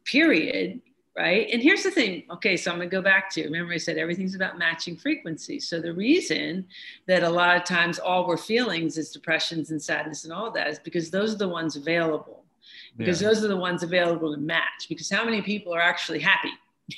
[0.04, 0.80] period,
[1.16, 1.48] right?
[1.52, 2.24] And here's the thing.
[2.30, 5.58] Okay, so I'm going to go back to remember I said everything's about matching frequency.
[5.58, 6.66] So the reason
[7.06, 10.68] that a lot of times all we're feelings is depressions and sadness and all that
[10.68, 12.44] is because those are the ones available.
[12.96, 13.28] Because yeah.
[13.28, 14.86] those are the ones available to match.
[14.88, 16.50] Because how many people are actually happy?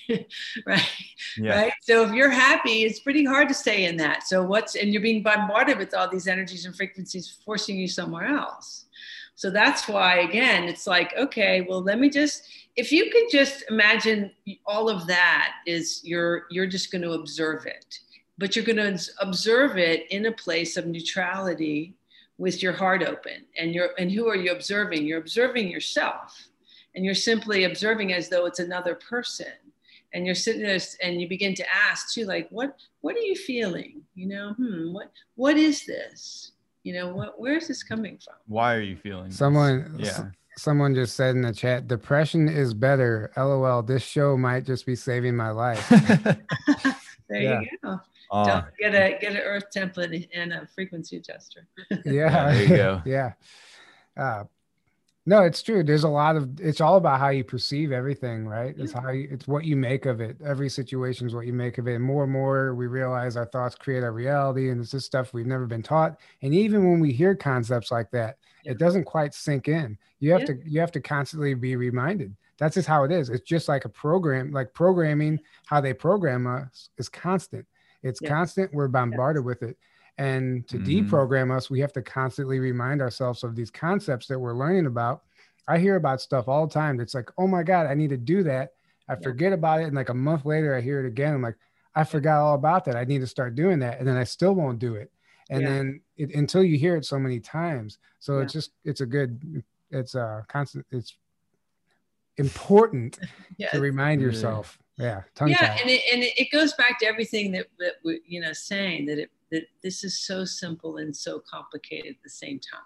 [0.67, 0.91] right?
[1.37, 1.61] Yeah.
[1.61, 1.73] right?
[1.83, 4.27] So if you're happy it's pretty hard to stay in that.
[4.27, 8.27] So what's and you're being bombarded with all these energies and frequencies forcing you somewhere
[8.27, 8.87] else.
[9.35, 13.65] So that's why again it's like okay well let me just if you can just
[13.69, 14.31] imagine
[14.67, 17.99] all of that is you're you're just going to observe it.
[18.39, 21.95] But you're going to observe it in a place of neutrality
[22.39, 23.45] with your heart open.
[23.57, 25.05] And you're and who are you observing?
[25.05, 26.49] You're observing yourself.
[26.95, 29.53] And you're simply observing as though it's another person
[30.15, 33.35] and you're sitting there and you begin to ask too like what what are you
[33.35, 36.53] feeling you know hmm what what is this
[36.83, 40.19] you know what where is this coming from why are you feeling someone this?
[40.19, 40.27] yeah
[40.59, 43.33] Someone just said in the chat, depression is better.
[43.37, 43.83] LOL.
[43.83, 45.89] This show might just be saving my life.
[47.29, 47.61] there yeah.
[47.61, 48.01] you go.
[48.31, 51.67] Uh, Don't get a get an earth template and a frequency adjuster.
[52.05, 53.03] yeah, there you go.
[53.07, 53.33] yeah.
[54.17, 54.45] Uh,
[55.25, 55.85] no, it's true.
[55.85, 58.75] There's a lot of it's all about how you perceive everything, right?
[58.77, 59.19] It's how mm-hmm.
[59.19, 60.37] you, it's what you make of it.
[60.45, 61.95] Every situation is what you make of it.
[61.95, 65.33] And more and more we realize our thoughts create our reality, and it's just stuff
[65.33, 66.19] we've never been taught.
[66.43, 70.41] And even when we hear concepts like that, it doesn't quite sink in you have
[70.43, 70.47] yeah.
[70.47, 73.85] to you have to constantly be reminded that's just how it is it's just like
[73.85, 77.67] a program like programming how they program us is constant
[78.03, 78.29] it's yeah.
[78.29, 79.77] constant we're bombarded with it
[80.19, 81.09] and to mm-hmm.
[81.09, 85.23] deprogram us we have to constantly remind ourselves of these concepts that we're learning about
[85.69, 88.17] i hear about stuff all the time that's like oh my god i need to
[88.17, 88.73] do that
[89.09, 91.57] i forget about it and like a month later i hear it again i'm like
[91.95, 92.97] I forgot all about that.
[92.97, 93.99] I need to start doing that.
[93.99, 95.11] And then I still won't do it.
[95.51, 95.69] And yeah.
[95.69, 97.99] then it, until you hear it so many times.
[98.19, 98.45] So yeah.
[98.45, 101.17] it's just, it's a good, it's a constant, it's
[102.39, 103.19] important
[103.73, 104.79] to remind yourself.
[104.97, 105.23] Yeah.
[105.47, 105.77] yeah.
[105.81, 109.19] And it, and it goes back to everything that, that we, you know, saying that
[109.19, 112.81] it, that this is so simple and so complicated at the same time,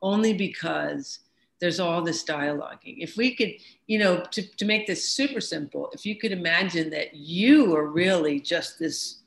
[0.00, 1.20] only because
[1.60, 2.96] there's all this dialoguing.
[2.98, 3.52] If we could,
[3.86, 7.86] you know, to, to make this super simple, if you could imagine that you are
[7.86, 9.22] really just this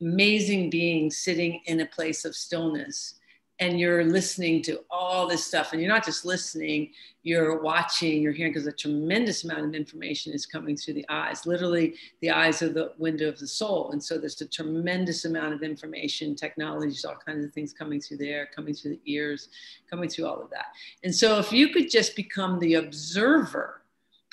[0.00, 3.14] amazing being sitting in a place of stillness
[3.58, 6.90] and you're listening to all this stuff and you're not just listening
[7.22, 11.46] you're watching you're hearing because a tremendous amount of information is coming through the eyes
[11.46, 13.90] literally the eyes are the window of the soul.
[13.92, 18.18] And so there's a tremendous amount of information technologies all kinds of things coming through
[18.18, 19.48] there coming through the ears
[19.88, 20.66] coming through all of that.
[21.02, 23.82] And so if you could just become the observer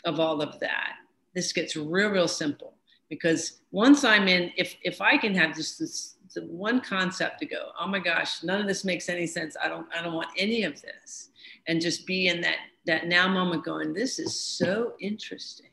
[0.06, 0.96] of all of that
[1.34, 2.74] this gets real real simple.
[3.10, 7.70] Because once i'm in if if i can have just this one concept to go
[7.80, 9.56] oh my gosh none of this makes any sense.
[9.64, 11.30] I don't i don't want any of this.
[11.68, 15.68] And just be in that that now moment going this is so interesting.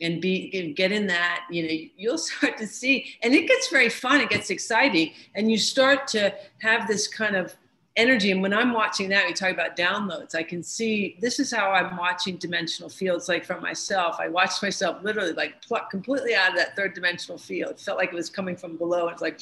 [0.00, 3.88] And be get in that you know you'll start to see and it gets very
[3.88, 7.56] fun it gets exciting and you start to have this kind of
[7.96, 8.30] energy.
[8.30, 11.72] And when i'm watching that we talk about downloads i can see this is how
[11.72, 16.50] i'm watching dimensional fields like for myself i watched myself literally like pluck completely out
[16.50, 17.72] of that third dimensional field.
[17.72, 19.40] It felt like it was coming from below it's like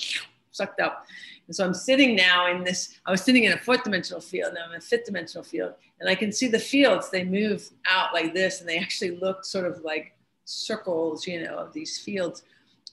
[0.57, 1.07] sucked up.
[1.47, 4.55] And so I'm sitting now in this, I was sitting in a fourth dimensional field,
[4.55, 7.69] now I'm in a fifth dimensional field, and I can see the fields, they move
[7.87, 11.99] out like this, and they actually look sort of like circles, you know, of these
[11.99, 12.43] fields.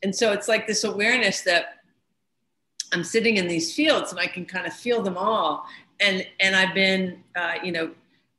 [0.03, 1.80] And so it's like this awareness that
[2.91, 5.66] I'm sitting in these fields and I can kind of feel them all.
[5.99, 7.91] And, and I've been, uh, you know,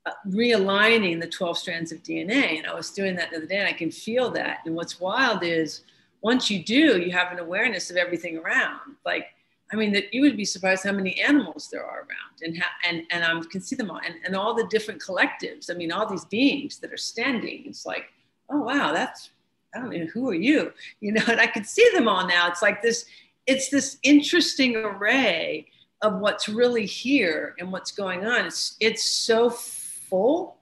[0.06, 2.58] uh, realigning the 12 strands of DNA.
[2.58, 4.58] And I was doing that the other day and I can feel that.
[4.66, 5.80] And what's wild is
[6.24, 8.96] once you do, you have an awareness of everything around.
[9.04, 9.26] Like,
[9.70, 12.68] I mean, that you would be surprised how many animals there are around, and how,
[12.88, 15.70] and and I can see them all, and, and all the different collectives.
[15.70, 17.64] I mean, all these beings that are standing.
[17.66, 18.06] It's like,
[18.48, 19.30] oh wow, that's
[19.74, 21.22] I don't know who are you, you know.
[21.28, 22.48] And I could see them all now.
[22.48, 23.04] It's like this.
[23.46, 25.66] It's this interesting array
[26.00, 28.46] of what's really here and what's going on.
[28.46, 30.56] It's it's so full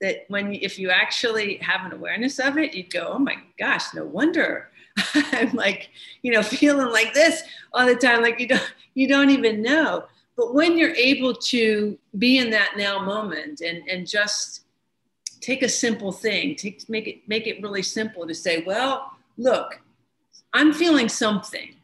[0.00, 3.92] that when if you actually have an awareness of it, you'd go, oh my gosh,
[3.94, 4.71] no wonder
[5.14, 5.90] I'm like,
[6.22, 10.04] you know, feeling like this all the time, like you don't you don't even know.
[10.36, 14.62] But when you're able to be in that now moment and and just
[15.40, 19.80] take a simple thing, take make it make it really simple to say, well, look,
[20.52, 21.74] I'm feeling something.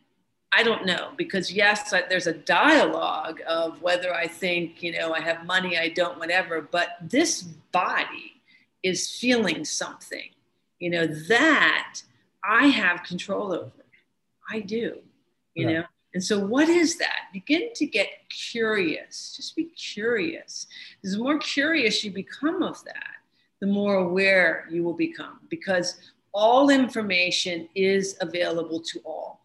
[0.50, 5.12] I don't know because yes, I, there's a dialogue of whether I think you know
[5.12, 6.62] I have money, I don't, whatever.
[6.62, 8.40] But this body
[8.82, 10.30] is feeling something.
[10.78, 12.02] You know that
[12.44, 13.66] I have control over.
[13.66, 13.84] It.
[14.50, 14.98] I do,
[15.54, 15.84] you know?
[16.14, 17.28] And so, what is that?
[17.32, 19.34] Begin to get curious.
[19.36, 20.66] Just be curious.
[21.02, 23.16] The more curious you become of that,
[23.60, 26.00] the more aware you will become because
[26.32, 29.40] all information is available to all.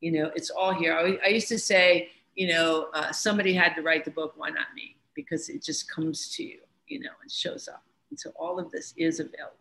[0.00, 0.94] You know, it's all here.
[0.94, 4.50] I, I used to say, you know, uh, somebody had to write the book, why
[4.50, 4.96] not me?
[5.14, 7.82] Because it just comes to you, you know, and shows up.
[8.10, 9.56] And so, all of this is available.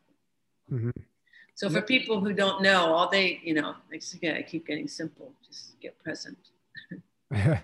[0.71, 0.89] Mm-hmm.
[1.59, 3.75] So for people who don't know, all they, you know,
[4.13, 5.33] again, I keep getting simple.
[5.45, 6.37] Just get present.
[7.33, 7.59] yeah.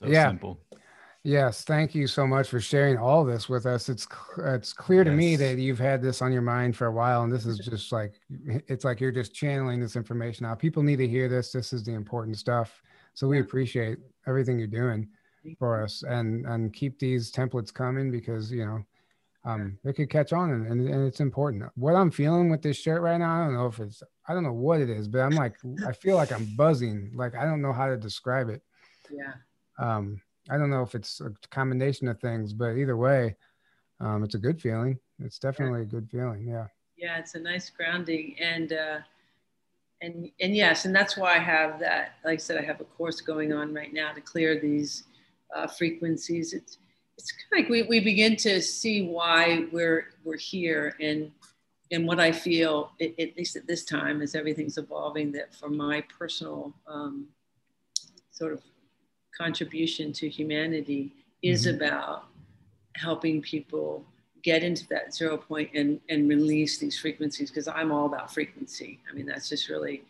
[0.00, 0.26] So yeah.
[0.26, 0.58] simple.
[1.22, 3.88] Yes, thank you so much for sharing all this with us.
[3.88, 4.08] It's
[4.38, 5.16] it's clear to yes.
[5.16, 7.92] me that you've had this on your mind for a while, and this is just
[7.92, 8.14] like
[8.66, 10.58] it's like you're just channeling this information out.
[10.58, 11.52] People need to hear this.
[11.52, 12.82] This is the important stuff.
[13.14, 15.08] So we appreciate everything you're doing
[15.56, 18.84] for us, and and keep these templates coming because you know
[19.44, 21.64] um, it could catch on and, and, and, it's important.
[21.74, 24.44] What I'm feeling with this shirt right now, I don't know if it's, I don't
[24.44, 27.10] know what it is, but I'm like, I feel like I'm buzzing.
[27.14, 28.62] Like, I don't know how to describe it.
[29.10, 29.32] Yeah.
[29.78, 33.36] Um, I don't know if it's a combination of things, but either way,
[34.00, 34.98] um, it's a good feeling.
[35.18, 35.86] It's definitely yeah.
[35.86, 36.46] a good feeling.
[36.46, 36.66] Yeah.
[36.96, 37.18] Yeah.
[37.18, 38.98] It's a nice grounding and, uh,
[40.02, 42.84] and, and yes, and that's why I have that, like I said, I have a
[42.84, 45.04] course going on right now to clear these
[45.54, 46.52] uh, frequencies.
[46.52, 46.78] It's,
[47.18, 51.30] it's kind of like we, we begin to see why we're we're here and
[51.92, 55.68] and what I feel, at, at least at this time, as everything's evolving, that for
[55.68, 57.26] my personal um,
[58.30, 58.62] sort of
[59.36, 61.76] contribution to humanity is mm-hmm.
[61.76, 62.24] about
[62.96, 64.04] helping people
[64.42, 68.98] get into that zero point and, and release these frequencies because I'm all about frequency.
[69.08, 70.02] I mean, that's just really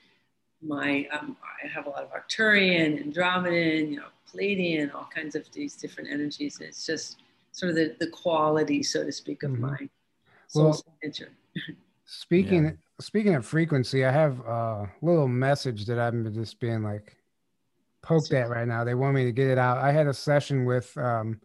[0.62, 5.50] my, um, I have a lot of Arcturian, Andromedan, you know, Pleiadian, all kinds of
[5.52, 6.58] these different energies.
[6.60, 7.18] It's just
[7.52, 9.62] sort of the, the quality, so to speak, of mm-hmm.
[9.62, 9.88] my
[10.48, 11.32] soul well, signature.
[12.04, 12.70] Speaking yeah.
[13.00, 17.16] speaking of frequency, I have a little message that I'm just being like
[18.02, 18.84] poked at right now.
[18.84, 19.78] They want me to get it out.
[19.78, 21.40] I had a session with um,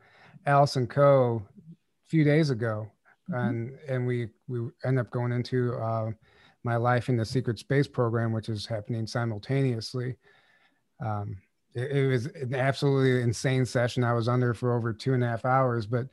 [0.46, 2.92] Allison Coe a few days ago,
[3.30, 3.40] mm-hmm.
[3.40, 6.12] and and we we end up going into uh,
[6.64, 10.16] my life in the secret space program, which is happening simultaneously.
[11.04, 11.38] Um,
[11.76, 14.04] it, it, was an absolutely insane session.
[14.04, 16.08] I was under for over two and a half hours, but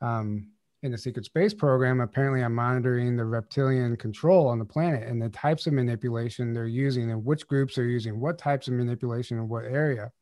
[0.00, 0.48] um,
[0.82, 5.20] in the secret space program, apparently I'm monitoring the reptilian control on the planet and
[5.20, 9.38] the types of manipulation they're using and which groups are using what types of manipulation
[9.38, 10.12] in what area.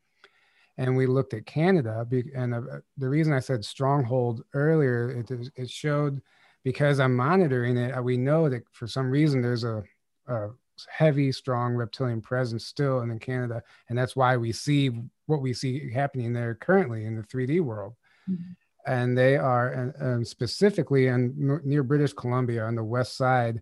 [0.79, 2.61] And we looked at Canada, and uh,
[2.99, 6.21] the reason I said stronghold earlier, it, it showed
[6.67, 9.85] because I'm monitoring it, uh, we know that for some reason there's a,
[10.27, 10.49] a
[10.89, 14.91] heavy, strong reptilian presence still in Canada, and that's why we see
[15.27, 17.95] what we see happening there currently in the 3D world.
[18.29, 18.53] Mm-hmm
[18.87, 23.61] and they are and, and specifically in near British Columbia on the west side.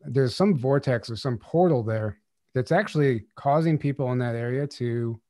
[0.00, 2.18] There's some vortex or some portal there
[2.54, 5.20] that's actually causing people in that area to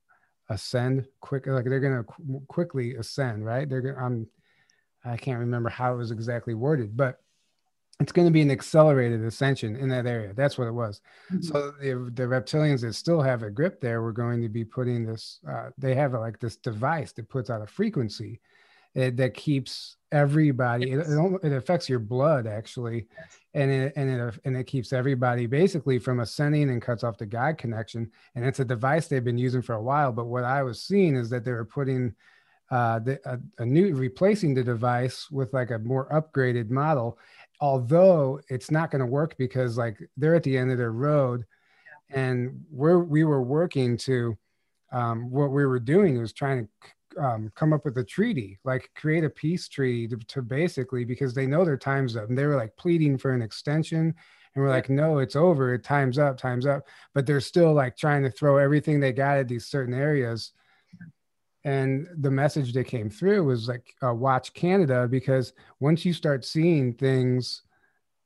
[0.49, 1.47] ascend quick.
[1.47, 3.69] Like they're going to qu- quickly ascend, right?
[3.69, 3.97] They're going.
[3.97, 4.27] I'm.
[5.09, 7.21] I can't remember how it was exactly worded, but
[8.01, 10.33] it's going to be an accelerated ascension in that area.
[10.33, 11.01] That's what it was.
[11.33, 11.43] Mm-hmm.
[11.43, 15.05] So the, the, reptilians that still have a grip there, we're going to be putting
[15.05, 15.41] this.
[15.49, 18.41] Uh, they have like this device that puts out a frequency
[18.95, 21.09] it, that keeps everybody yes.
[21.09, 23.39] it, it, affects your blood actually yes.
[23.53, 27.27] and it and it and it keeps everybody basically from ascending and cuts off the
[27.27, 30.63] god connection and it's a device they've been using for a while but what i
[30.63, 32.15] was seeing is that they were putting
[32.71, 37.19] uh, the, a, a new replacing the device with like a more upgraded model
[37.61, 41.45] although it's not going to work because like they're at the end of their road.
[42.11, 44.37] And we're we were working to
[44.93, 48.91] um, what we were doing was trying to um, come up with a treaty, like
[48.95, 52.47] create a peace treaty to, to, basically because they know their time's up, and they
[52.47, 54.15] were like pleading for an extension,
[54.55, 57.97] and we're like, no, it's over, it time's up, time's up, but they're still like
[57.97, 60.53] trying to throw everything they got at these certain areas.
[61.65, 66.45] And the message that came through was like, uh, watch Canada because once you start
[66.45, 67.63] seeing things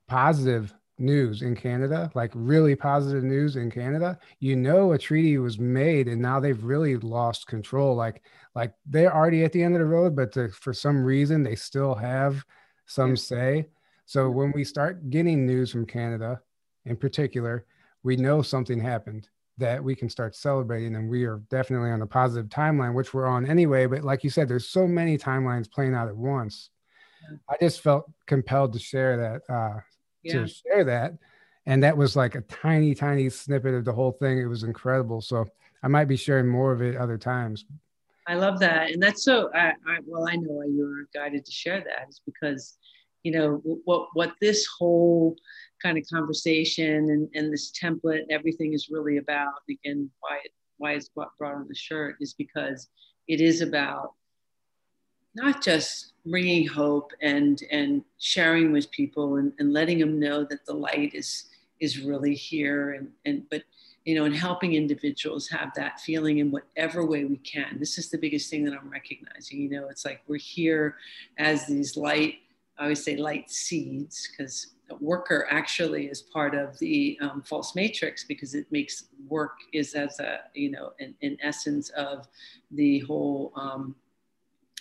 [0.06, 5.58] positive news in Canada, like really positive news in Canada, you know a treaty was
[5.58, 7.96] made and now they've really lost control.
[7.96, 8.22] Like
[8.54, 11.56] like they're already at the end of the road, but to, for some reason they
[11.56, 12.44] still have
[12.86, 13.16] some yeah.
[13.16, 13.66] say.
[14.04, 16.40] So when we start getting news from Canada
[16.84, 17.64] in particular,
[18.02, 19.28] we know something happened
[19.58, 23.26] that we can start celebrating and we are definitely on a positive timeline which we're
[23.26, 26.70] on anyway but like you said there's so many timelines playing out at once
[27.48, 29.78] i just felt compelled to share that uh,
[30.22, 30.32] yeah.
[30.32, 31.14] to share that.
[31.66, 34.38] And that was like a tiny, tiny snippet of the whole thing.
[34.38, 35.20] It was incredible.
[35.20, 35.46] So
[35.82, 37.64] I might be sharing more of it other times.
[38.26, 38.90] I love that.
[38.90, 42.08] And that's so, I, I, well, I know why you were guided to share that
[42.08, 42.78] is because,
[43.22, 45.36] you know, what, what this whole
[45.82, 50.92] kind of conversation and, and this template, everything is really about, again, why, it, why
[50.92, 52.88] it's brought on the shirt is because
[53.28, 54.14] it is about
[55.34, 60.64] not just bringing hope and and sharing with people and, and letting them know that
[60.66, 61.46] the light is
[61.80, 63.62] is really here and and but
[64.04, 67.76] you know and helping individuals have that feeling in whatever way we can.
[67.78, 70.96] This is the biggest thing that i'm recognizing you know it's like we're here
[71.38, 72.34] as these light
[72.78, 78.24] i always say light seeds because worker actually is part of the um, false matrix
[78.24, 82.28] because it makes work is as a you know an, essence of
[82.70, 83.94] the whole um,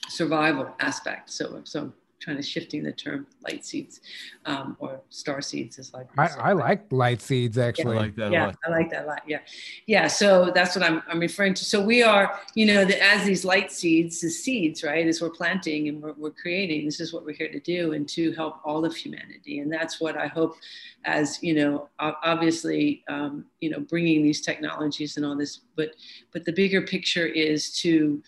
[0.09, 1.30] survival aspect.
[1.30, 1.91] So, so
[2.22, 3.99] trying to shifting the term light seeds
[4.45, 7.95] um, or star seeds is like I, I, like light seeds actually.
[7.95, 8.01] Yeah.
[8.01, 9.24] I like that yeah, I like that a lot.
[9.28, 9.39] Yeah,
[9.88, 10.07] yeah.
[10.07, 11.65] So that's what I'm, I'm referring to.
[11.65, 15.05] So we are, you know, the, as these light seeds, the seeds, right?
[15.07, 18.07] As we're planting and we're, we're creating, this is what we're here to do, and
[18.09, 19.59] to help all of humanity.
[19.59, 20.55] And that's what I hope,
[21.05, 25.91] as you know, obviously, um, you know, bringing these technologies and all this, but
[26.32, 28.22] but the bigger picture is to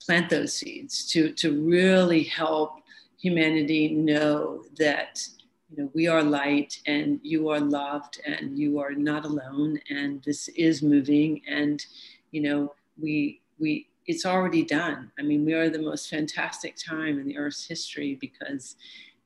[0.00, 2.79] plant those seeds to to really help
[3.20, 5.26] humanity know that
[5.70, 10.22] you know we are light and you are loved and you are not alone and
[10.24, 11.84] this is moving and
[12.30, 15.12] you know we we it's already done.
[15.18, 18.76] I mean we are the most fantastic time in the earth's history because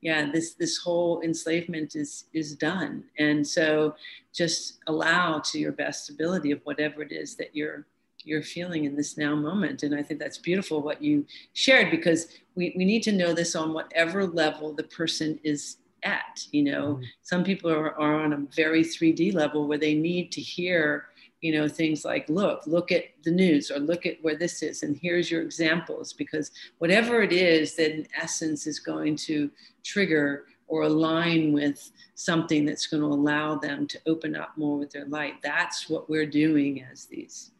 [0.02, 3.04] yeah this this whole enslavement is is done.
[3.18, 3.94] And so
[4.32, 7.86] just allow to your best ability of whatever it is that you're
[8.24, 9.82] you're feeling in this now moment.
[9.82, 13.54] And I think that's beautiful what you shared because we, we need to know this
[13.54, 16.46] on whatever level the person is at.
[16.52, 17.04] You know, mm-hmm.
[17.22, 21.06] some people are, are on a very 3D level where they need to hear,
[21.40, 24.82] you know, things like, look, look at the news or look at where this is.
[24.82, 29.50] And here's your examples because whatever it is that in essence is going to
[29.82, 34.90] trigger or align with something that's going to allow them to open up more with
[34.90, 35.34] their light.
[35.42, 37.50] That's what we're doing as these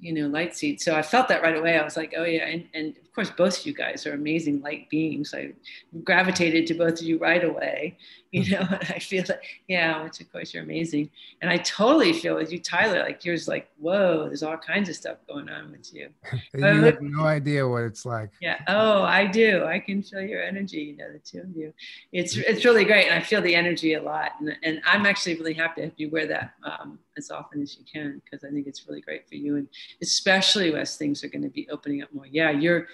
[0.00, 0.80] you know, light seed.
[0.80, 1.78] So I felt that right away.
[1.78, 2.46] I was like, oh yeah.
[2.46, 5.34] And, and of course, both of you guys are amazing light beings.
[5.34, 5.50] I
[6.04, 7.98] gravitated to both of you right away,
[8.30, 8.52] you hmm.
[8.52, 11.10] know, I feel that, yeah, which of course you're amazing.
[11.42, 14.94] And I totally feel with you, Tyler, like yours like, whoa, there's all kinds of
[14.94, 16.10] stuff going on with you.
[16.54, 18.30] you have no idea what it's like.
[18.40, 18.60] Yeah.
[18.68, 19.64] Oh, I do.
[19.64, 21.74] I can feel your energy, you know, the two of you.
[22.12, 23.06] It's, it's really great.
[23.06, 24.34] And I feel the energy a lot.
[24.38, 27.84] And, and I'm actually really happy if you wear that um, as often as you
[27.92, 29.56] can, because I think it's really great for you.
[29.56, 29.66] And
[30.00, 32.26] especially as things are going to be opening up more.
[32.26, 32.86] Yeah, you're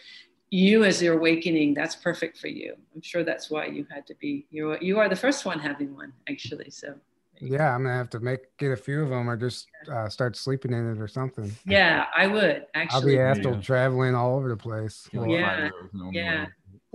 [0.50, 1.74] you as your awakening.
[1.74, 2.74] That's perfect for you.
[2.94, 4.46] I'm sure that's why you had to be.
[4.50, 6.70] You you are the first one having one actually.
[6.70, 6.94] So.
[7.38, 10.36] Yeah, I'm gonna have to make get a few of them, or just uh, start
[10.36, 11.52] sleeping in it or something.
[11.66, 13.18] Yeah, I would actually.
[13.18, 13.60] I'll be astral yeah.
[13.60, 15.06] traveling all over the place.
[15.12, 15.68] Yeah,
[16.10, 16.46] yeah.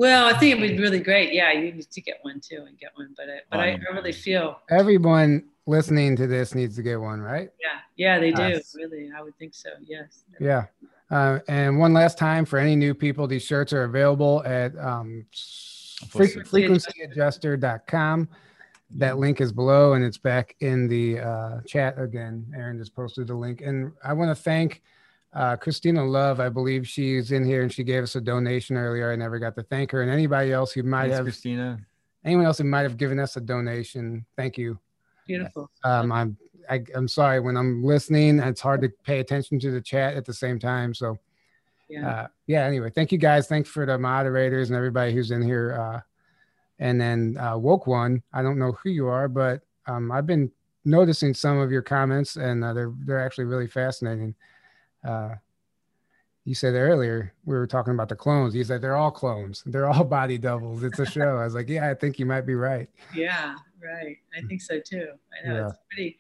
[0.01, 1.31] Well, I think it would be really great.
[1.31, 3.13] Yeah, you need to get one too and get one.
[3.15, 7.21] But I, but I, I really feel everyone listening to this needs to get one,
[7.21, 7.51] right?
[7.61, 8.41] Yeah, yeah, they do.
[8.41, 8.75] Yes.
[8.75, 9.69] Really, I would think so.
[9.85, 10.23] Yes.
[10.39, 10.65] Yeah.
[11.11, 15.23] Uh, and one last time for any new people, these shirts are available at um,
[15.31, 18.29] frequencyadjuster.com.
[18.95, 22.51] That link is below and it's back in the uh, chat again.
[22.57, 23.61] Aaron just posted the link.
[23.61, 24.81] And I want to thank
[25.33, 26.39] uh, Christina Love.
[26.39, 29.11] I believe she's in here and she gave us a donation earlier.
[29.11, 30.01] I never got to thank her.
[30.01, 31.79] And anybody else who might Thanks, have, Christina.
[32.23, 34.79] Anyone else who might have given us a donation, thank you.
[35.25, 35.69] Beautiful.
[35.83, 36.37] Um, I'm
[36.69, 38.39] I, am i am sorry when I'm listening.
[38.39, 40.93] It's hard to pay attention to the chat at the same time.
[40.93, 41.17] So,
[41.89, 42.09] yeah.
[42.09, 42.65] Uh, yeah.
[42.65, 43.47] Anyway, thank you guys.
[43.47, 45.73] Thanks for the moderators and everybody who's in here.
[45.73, 45.99] Uh,
[46.79, 48.23] and then uh, woke one.
[48.33, 50.51] I don't know who you are, but um, I've been
[50.85, 54.33] noticing some of your comments, and uh, they're they're actually really fascinating.
[55.03, 55.35] Uh,
[56.45, 58.55] you said earlier we were talking about the clones.
[58.55, 59.63] You said they're all clones.
[59.65, 60.83] They're all body doubles.
[60.83, 61.37] It's a show.
[61.37, 62.89] I was like, yeah, I think you might be right.
[63.13, 64.17] Yeah, right.
[64.35, 65.09] I think so too.
[65.31, 65.67] I know yeah.
[65.67, 66.17] it's pretty.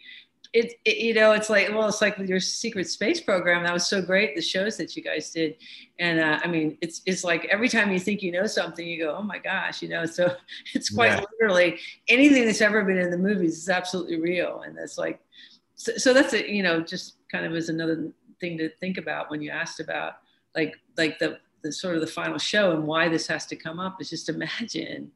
[0.53, 3.87] It, it, you know it's like well it's like your secret space program that was
[3.87, 5.55] so great the shows that you guys did
[5.97, 9.01] and uh, i mean it's it's like every time you think you know something you
[9.01, 10.35] go oh my gosh you know so
[10.73, 11.23] it's quite yeah.
[11.39, 11.79] literally
[12.09, 15.21] anything that's ever been in the movies is absolutely real and that's like
[15.75, 18.11] so, so that's it you know just kind of as another
[18.41, 20.15] thing to think about when you asked about
[20.55, 23.79] like like the the sort of the final show and why this has to come
[23.79, 25.11] up is just imagine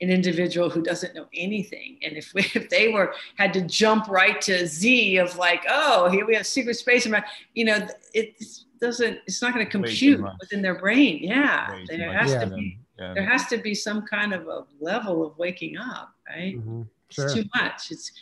[0.00, 4.08] an individual who doesn't know anything and if, we, if they were had to jump
[4.08, 7.22] right to z of like oh here we have secret space and
[7.54, 8.34] you know it
[8.80, 12.44] doesn't it's not going to compute within their brain yeah Way there has yeah.
[12.44, 13.14] to be yeah.
[13.14, 16.82] there has to be some kind of a level of waking up right mm-hmm.
[17.10, 17.26] sure.
[17.26, 18.12] it's too much it's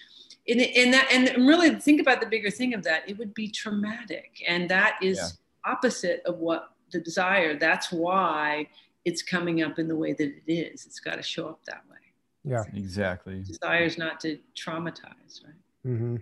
[0.49, 3.09] in, in that and really think about the bigger thing of that.
[3.09, 4.42] It would be traumatic.
[4.49, 5.72] And that is yeah.
[5.72, 7.57] opposite of what the desire.
[7.59, 8.66] That's why
[9.05, 10.86] it's coming up in the way that it is.
[10.86, 11.99] It's got to show up that way.
[12.44, 12.64] Yeah.
[12.74, 13.42] Exactly.
[13.42, 15.55] Desires not to traumatize right?
[15.86, 16.16] Mm-hmm.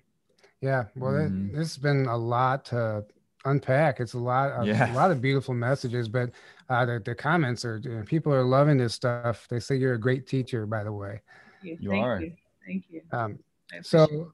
[0.61, 0.85] yeah.
[0.97, 1.51] Well mm-hmm.
[1.51, 3.05] it, this has been a lot to
[3.45, 4.01] unpack.
[4.01, 4.93] It's a lot of, yeah.
[4.93, 6.31] a lot of beautiful messages but
[6.69, 9.47] uh, the, the comments are you know, people are loving this stuff.
[9.49, 11.21] They say you're a great teacher by the way.
[11.63, 12.21] You, you are.
[12.21, 12.33] you.
[12.67, 13.03] thank you.
[13.13, 13.39] Um,
[13.83, 14.33] so,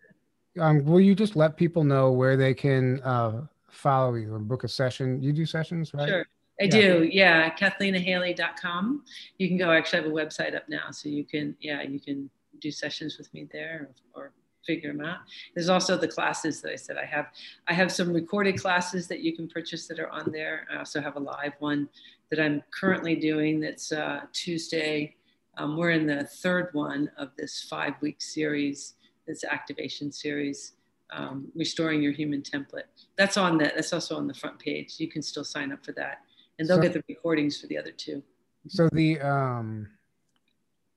[0.61, 4.65] um, will you just let people know where they can uh, follow you or book
[4.65, 5.23] a session?
[5.23, 6.09] You do sessions, right?
[6.09, 6.27] Sure.
[6.61, 6.71] I yeah.
[6.71, 7.55] do, yeah.
[7.57, 9.05] KathleenaHaley.com.
[9.39, 9.71] You can go.
[9.73, 12.31] Actually, I have a website up now, so you can, yeah, you can
[12.61, 14.33] do sessions with me there or, or
[14.65, 15.19] figure them out.
[15.55, 17.27] There's also the classes that I said I have.
[17.67, 20.67] I have some recorded classes that you can purchase that are on there.
[20.73, 21.89] I also have a live one
[22.31, 23.61] that I'm currently doing.
[23.61, 25.17] That's uh, Tuesday.
[25.59, 28.95] Um, we're in the third one of this five-week series
[29.27, 30.73] this activation series,
[31.11, 32.85] um, restoring your human template.
[33.17, 34.95] That's on the, that's also on the front page.
[34.99, 36.21] You can still sign up for that,
[36.59, 38.23] and they'll so, get the recordings for the other two.
[38.69, 39.89] So the um,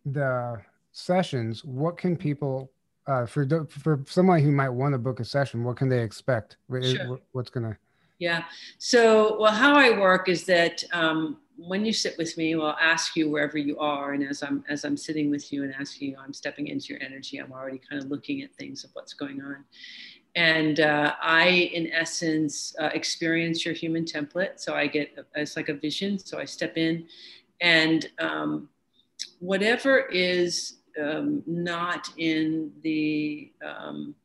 [0.06, 0.62] the
[0.92, 2.72] sessions, what can people
[3.08, 5.64] uh, for for someone who might want to book a session?
[5.64, 6.58] What can they expect?
[6.70, 7.20] Sure.
[7.32, 7.78] What's gonna
[8.20, 8.44] yeah.
[8.78, 13.16] So, well, how I work is that um, when you sit with me, I'll ask
[13.16, 16.18] you wherever you are, and as I'm as I'm sitting with you and asking you,
[16.20, 17.38] I'm stepping into your energy.
[17.38, 19.64] I'm already kind of looking at things of what's going on,
[20.36, 24.60] and uh, I, in essence, uh, experience your human template.
[24.60, 26.20] So I get it's like a vision.
[26.20, 27.08] So I step in,
[27.62, 28.70] and um,
[29.40, 34.16] whatever is um, not in the um,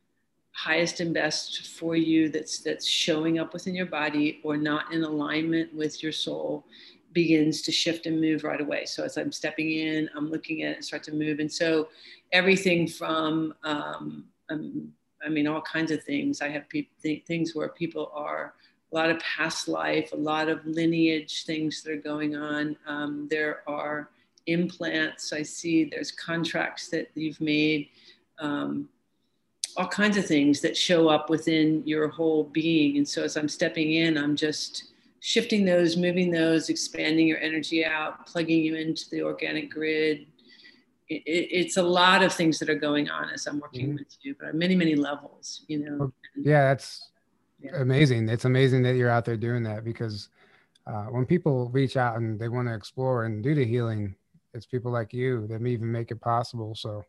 [0.52, 5.04] highest and best for you that's that's showing up within your body or not in
[5.04, 6.66] alignment with your soul
[7.12, 8.84] begins to shift and move right away.
[8.84, 11.40] So as I'm stepping in, I'm looking at it and start to move.
[11.40, 11.88] And so
[12.32, 14.92] everything from, um, um,
[15.24, 16.40] I mean, all kinds of things.
[16.40, 18.54] I have pe- th- things where people are
[18.92, 22.76] a lot of past life, a lot of lineage things that are going on.
[22.86, 24.10] Um, there are
[24.46, 25.32] implants.
[25.32, 27.88] I see there's contracts that you've made,
[28.38, 28.88] um,
[29.76, 32.96] all kinds of things that show up within your whole being.
[32.96, 34.89] And so as I'm stepping in, I'm just
[35.20, 40.26] shifting those, moving those, expanding your energy out, plugging you into the organic grid.
[41.08, 43.96] It, it, it's a lot of things that are going on as I'm working mm-hmm.
[43.96, 46.12] with you, but on many, many levels, you know.
[46.36, 47.10] Yeah, that's
[47.60, 47.72] yeah.
[47.80, 48.28] amazing.
[48.28, 50.28] It's amazing that you're out there doing that because
[50.86, 54.14] uh, when people reach out and they want to explore and do the healing,
[54.54, 56.74] it's people like you that may even make it possible.
[56.74, 57.04] So,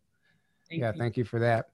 [0.69, 0.99] thank yeah, you.
[0.99, 1.69] thank you for that.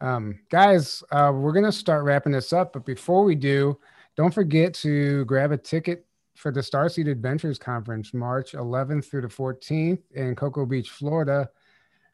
[0.00, 2.72] Um, guys, uh, we're going to start wrapping this up.
[2.72, 3.78] But before we do,
[4.16, 9.28] don't forget to grab a ticket for the Starseed Adventures Conference, March 11th through the
[9.28, 11.50] 14th in Cocoa Beach, Florida.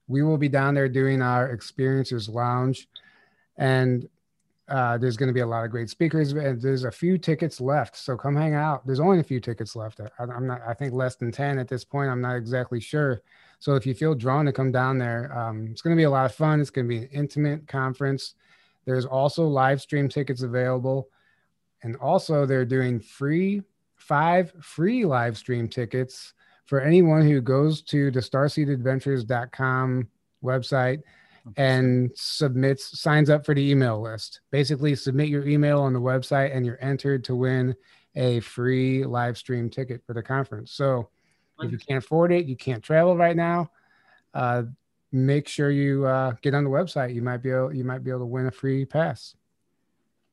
[0.07, 2.89] We will be down there doing our Experiences Lounge.
[3.57, 4.09] And
[4.69, 7.61] uh, there's going to be a lot of great speakers, and there's a few tickets
[7.61, 7.97] left.
[7.97, 8.87] So come hang out.
[8.87, 10.01] There's only a few tickets left.
[10.01, 10.61] I, am not.
[10.66, 12.11] I think less than ten at this point.
[12.11, 13.23] I'm not exactly sure.
[13.61, 16.11] So if you feel drawn to come down there, um, it's going to be a
[16.11, 16.61] lot of fun.
[16.61, 18.35] It's going to be an intimate conference.
[18.85, 21.09] There's also live stream tickets available,
[21.83, 23.63] and also they're doing free
[23.97, 26.33] five free live stream tickets
[26.67, 30.09] for anyone who goes to the starseedadventures.com
[30.45, 31.03] website
[31.57, 34.41] and submits signs up for the email list.
[34.51, 37.75] Basically, submit your email on the website and you're entered to win
[38.17, 40.73] a free live stream ticket for the conference.
[40.73, 41.09] So
[41.61, 43.71] if you can't afford it, you can't travel right now,
[44.35, 44.65] uh,
[45.11, 47.15] make sure you uh, get on the website.
[47.15, 49.35] You might be able you might be able to win a free pass.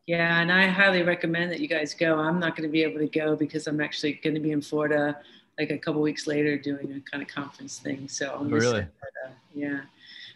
[0.07, 2.19] Yeah, and I highly recommend that you guys go.
[2.19, 4.61] I'm not going to be able to go because I'm actually going to be in
[4.61, 5.17] Florida
[5.57, 8.07] like a couple weeks later doing a kind of conference thing.
[8.07, 8.85] So I'm really,
[9.53, 9.81] yeah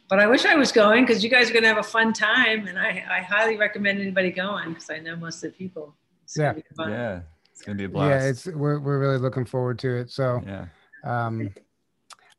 [0.09, 2.11] but I wish I was going because you guys are going to have a fun
[2.11, 5.93] time, and I, I highly recommend anybody going because I know most of the people.
[6.23, 7.21] It's yeah, yeah,
[7.51, 8.09] it's going to be a blast.
[8.09, 10.09] Yeah, it's we're we're really looking forward to it.
[10.09, 10.65] So yeah,
[11.03, 11.53] um,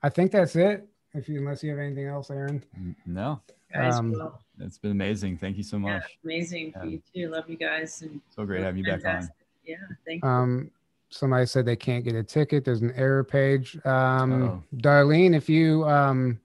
[0.03, 0.87] I think that's it.
[1.15, 2.63] If you unless you have anything else, Aaron.
[3.07, 3.41] No.
[3.73, 5.39] Guys, um, well, it's been amazing.
[5.39, 6.03] Thank you so much.
[6.03, 6.81] Yeah, amazing yeah.
[6.81, 7.29] for you too.
[7.29, 8.03] Love you guys.
[8.03, 9.29] And so great having you back on.
[9.65, 9.77] Yeah,
[10.07, 10.29] thank you.
[10.29, 10.71] Um,
[11.11, 12.65] somebody said they can't get a ticket.
[12.65, 13.77] There's an error page.
[13.85, 14.63] Um, Uh-oh.
[14.77, 16.41] Darlene, if you um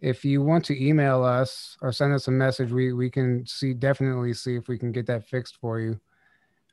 [0.00, 3.72] if you want to email us or send us a message, we we can see
[3.72, 5.98] definitely see if we can get that fixed for you.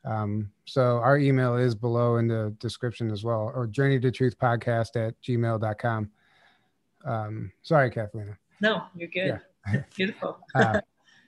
[0.04, 4.36] Um, so our email is below in the description as well, or journey to truth
[4.38, 6.10] podcast at gmail.com.
[7.04, 8.36] Um, sorry, Kathleen.
[8.60, 9.26] No, you're good.
[9.26, 9.38] Yeah.
[9.94, 10.38] Beautiful.
[10.54, 10.80] uh,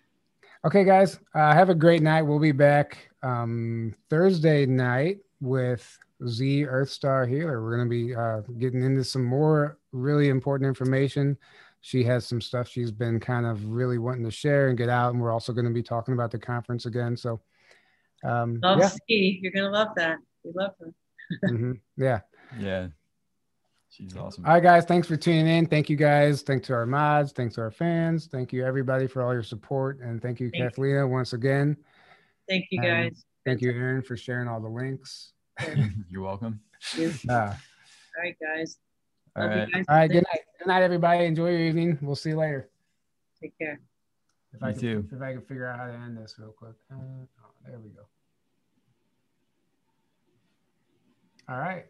[0.67, 2.23] okay, guys, uh, have a great night.
[2.23, 7.63] We'll be back um, Thursday night with Z Earthstar Healer.
[7.63, 11.37] We're going to be uh, getting into some more really important information
[11.85, 15.13] she has some stuff she's been kind of really wanting to share and get out.
[15.13, 17.15] And we're also going to be talking about the conference again.
[17.15, 17.43] So,
[18.25, 18.89] um, love yeah.
[18.89, 19.39] Ski.
[19.43, 20.17] You're going to love that.
[20.45, 20.95] We love her.
[21.45, 21.73] mm-hmm.
[21.99, 22.21] Yeah.
[22.59, 22.87] Yeah.
[23.97, 24.45] She's awesome.
[24.45, 24.85] All right, guys.
[24.85, 25.67] Thanks for tuning in.
[25.67, 26.43] Thank you, guys.
[26.43, 27.31] Thanks to our mods.
[27.31, 28.27] Thanks to our fans.
[28.27, 30.01] Thank you, everybody, for all your support.
[30.01, 31.09] And thank you, thank Kathlena, you.
[31.09, 31.77] once again.
[32.49, 33.25] Thank you, guys.
[33.45, 35.33] thank you, Aaron, for sharing all the links.
[36.11, 36.61] You're welcome.
[36.99, 37.55] Uh, all
[38.21, 38.79] right, guys.
[39.37, 39.69] All right.
[39.73, 40.11] All right.
[40.11, 40.41] Good night.
[40.59, 41.25] Good night, everybody.
[41.25, 41.99] Enjoy your evening.
[42.03, 42.69] We'll see you later.
[43.41, 43.81] Take care.
[44.55, 45.09] If I, can, too.
[45.13, 46.75] if I can figure out how to end this real quick.
[46.91, 48.03] Uh, oh, there we go.
[51.49, 51.83] All right.